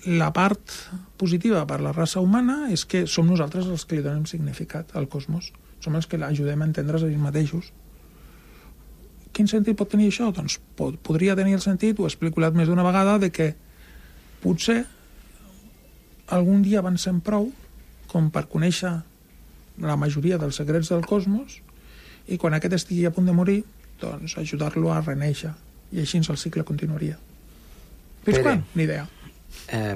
la 0.06 0.30
part 0.30 0.72
positiva 1.18 1.64
per 1.66 1.80
la 1.82 1.92
raça 1.92 2.22
humana 2.22 2.68
és 2.70 2.84
que 2.86 3.06
som 3.10 3.26
nosaltres 3.26 3.66
els 3.66 3.84
que 3.84 3.98
li 3.98 4.04
donem 4.04 4.26
significat 4.30 4.94
al 4.94 5.08
cosmos. 5.10 5.50
Som 5.82 5.98
els 5.98 6.06
que 6.06 6.20
l'ajudem 6.20 6.62
a 6.62 6.68
entendre's 6.68 7.02
a 7.02 7.10
ells 7.10 7.20
mateixos. 7.20 7.72
Quin 9.34 9.50
sentit 9.50 9.76
pot 9.76 9.90
tenir 9.92 10.06
això? 10.12 10.30
Doncs 10.32 10.60
pot, 10.78 10.94
podria 11.04 11.34
tenir 11.36 11.58
el 11.58 11.64
sentit, 11.64 11.98
ho 11.98 12.06
he 12.06 12.12
explicat 12.12 12.54
més 12.56 12.70
d'una 12.70 12.86
vegada, 12.86 13.18
de 13.20 13.32
que 13.34 13.50
potser 14.44 14.84
algun 16.32 16.62
dia 16.62 16.80
avancem 16.82 17.20
prou 17.20 17.50
com 18.10 18.30
per 18.30 18.46
conèixer 18.50 18.92
la 19.82 19.96
majoria 20.00 20.38
dels 20.40 20.56
secrets 20.56 20.90
del 20.92 21.04
cosmos 21.06 21.60
i 22.26 22.38
quan 22.40 22.56
aquest 22.56 22.74
estigui 22.80 23.06
a 23.06 23.12
punt 23.14 23.28
de 23.28 23.34
morir, 23.36 23.60
doncs 24.00 24.36
ajudar-lo 24.40 24.90
a 24.92 25.00
reneixer. 25.02 25.52
I 25.94 26.02
així 26.02 26.18
el 26.18 26.38
cicle 26.40 26.64
continuaria. 26.66 27.18
Fins 28.24 28.38
Pere. 28.38 28.42
quan? 28.42 28.64
Ni 28.74 28.82
idea. 28.88 29.06
Eh, 29.70 29.94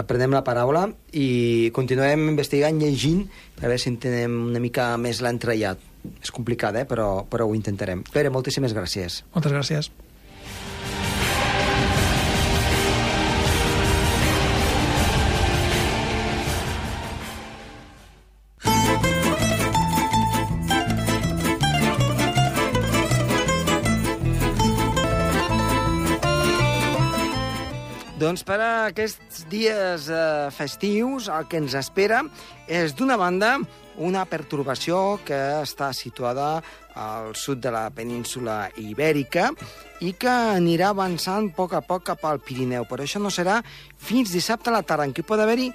aprenem 0.00 0.32
la 0.32 0.42
paraula 0.44 0.86
i 1.12 1.70
continuem 1.76 2.30
investigant, 2.32 2.80
llegint, 2.80 3.26
per 3.56 3.68
veure 3.68 3.78
si 3.78 3.92
entenem 3.92 4.34
una 4.48 4.62
mica 4.62 4.94
més 4.96 5.20
l'entrellat. 5.20 5.84
És 6.22 6.32
complicat, 6.32 6.76
eh? 6.80 6.86
però, 6.88 7.26
però 7.28 7.44
ho 7.44 7.54
intentarem. 7.54 8.04
Pere, 8.14 8.30
moltíssimes 8.32 8.72
gràcies. 8.72 9.22
Moltes 9.34 9.52
gràcies. 9.52 9.90
Doncs 28.28 28.42
per 28.44 28.58
a 28.60 28.72
aquests 28.90 29.46
dies 29.48 30.10
eh, 30.12 30.48
festius 30.52 31.30
el 31.32 31.46
que 31.48 31.56
ens 31.62 31.72
espera 31.78 32.18
és, 32.68 32.92
d'una 32.92 33.16
banda, 33.16 33.54
una 34.04 34.26
pertorbació 34.28 34.98
que 35.24 35.38
està 35.62 35.88
situada 35.96 36.58
al 36.92 37.32
sud 37.40 37.62
de 37.64 37.72
la 37.72 37.86
península 37.88 38.58
ibèrica 38.82 39.46
i 40.04 40.12
que 40.12 40.34
anirà 40.58 40.90
avançant 40.92 41.48
a 41.48 41.56
poc 41.56 41.72
a 41.78 41.80
poc 41.80 42.04
cap 42.10 42.26
al 42.28 42.42
Pirineu. 42.44 42.84
Però 42.90 43.06
això 43.06 43.16
no 43.16 43.32
serà 43.32 43.62
fins 43.96 44.34
dissabte 44.36 44.68
a 44.68 44.76
la 44.76 44.84
tarda, 44.84 45.08
en 45.08 45.16
què 45.16 45.24
pot 45.24 45.40
haver-hi 45.40 45.70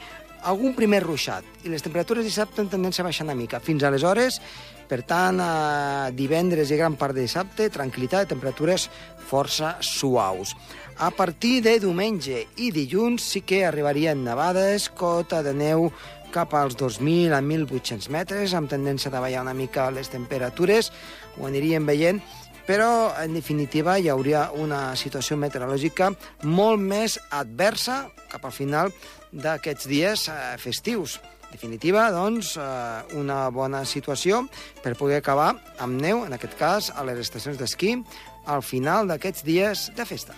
algun 0.46 0.78
primer 0.78 1.02
ruixat. 1.08 1.48
I 1.66 1.74
les 1.74 1.82
temperatures 1.82 2.28
dissabte 2.28 2.62
en 2.62 2.70
tendència 2.70 3.02
a 3.02 3.10
baixar 3.10 3.26
una 3.26 3.39
mica. 3.39 3.63
Fins 3.63 3.82
aleshores, 3.82 4.38
per 4.86 5.02
tant, 5.10 5.42
eh, 5.42 6.13
divendres 6.13 6.70
i 6.70 6.78
gran 6.78 7.02
part 7.02 7.18
de 7.18 7.26
dissabte, 7.26 7.72
tranquil·litat 7.74 8.28
de 8.28 8.36
temperatures 8.36 8.92
força 9.26 9.78
suaus. 9.82 10.54
A 10.97 11.10
partir 11.12 11.62
de 11.65 11.79
diumenge 11.82 12.43
i 12.62 12.69
dilluns 12.71 13.25
sí 13.25 13.41
que 13.41 13.63
arribarien 13.65 14.23
nevades, 14.23 14.89
cota 14.93 15.41
de 15.43 15.53
neu 15.58 15.89
cap 16.34 16.53
als 16.58 16.77
2.000 16.77 17.34
a 17.34 17.41
1.800 17.41 18.10
metres, 18.13 18.53
amb 18.53 18.69
tendència 18.69 19.10
a 19.10 19.13
davallar 19.13 19.41
una 19.45 19.56
mica 19.58 19.89
les 19.93 20.10
temperatures, 20.13 20.91
ho 21.38 21.45
aniríem 21.49 21.86
veient, 21.86 22.21
però, 22.67 23.12
en 23.19 23.34
definitiva, 23.36 23.97
hi 23.99 24.08
hauria 24.10 24.47
una 24.56 24.93
situació 24.95 25.36
meteorològica 25.38 26.13
molt 26.47 26.79
més 26.79 27.17
adversa 27.29 28.06
cap 28.32 28.45
al 28.45 28.56
final 28.56 28.93
d'aquests 29.34 29.89
dies 29.89 30.27
eh, 30.32 30.38
festius. 30.62 31.19
En 31.49 31.58
definitiva, 31.58 32.08
doncs, 32.13 32.56
eh, 32.58 33.17
una 33.19 33.49
bona 33.53 33.84
situació 33.86 34.45
per 34.82 34.95
poder 34.97 35.19
acabar 35.19 35.51
amb 35.84 35.99
neu, 36.01 36.23
en 36.25 36.34
aquest 36.34 36.58
cas, 36.58 36.89
a 36.95 37.03
les 37.06 37.19
estacions 37.25 37.60
d'esquí, 37.60 37.97
al 38.45 38.63
final 38.63 39.12
d'aquests 39.12 39.45
dies 39.45 39.89
de 39.97 40.08
festa. 40.08 40.38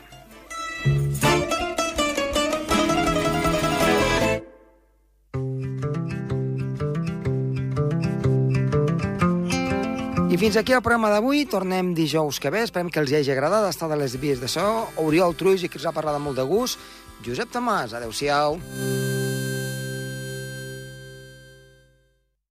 I 10.35 10.37
fins 10.37 10.57
aquí 10.59 10.73
el 10.75 10.81
programa 10.83 11.07
d'avui. 11.13 11.45
Tornem 11.47 11.93
dijous 11.95 12.41
que 12.43 12.51
ve. 12.51 12.65
Esperem 12.67 12.89
que 12.91 12.99
els 12.99 13.13
hagi 13.15 13.31
agradat 13.31 13.69
estar 13.69 13.87
de 13.87 13.95
les 13.95 14.17
vies 14.19 14.41
de 14.43 14.49
so. 14.51 14.65
Oriol 14.99 15.37
Truix 15.39 15.63
i 15.63 15.71
qui 15.71 15.79
us 15.79 15.87
ha 15.87 15.95
parlat 15.95 16.19
molt 16.19 16.35
de 16.35 16.43
gust. 16.49 16.75
Josep 17.23 17.55
Tomàs. 17.55 17.95
Adéu-siau. 17.95 18.59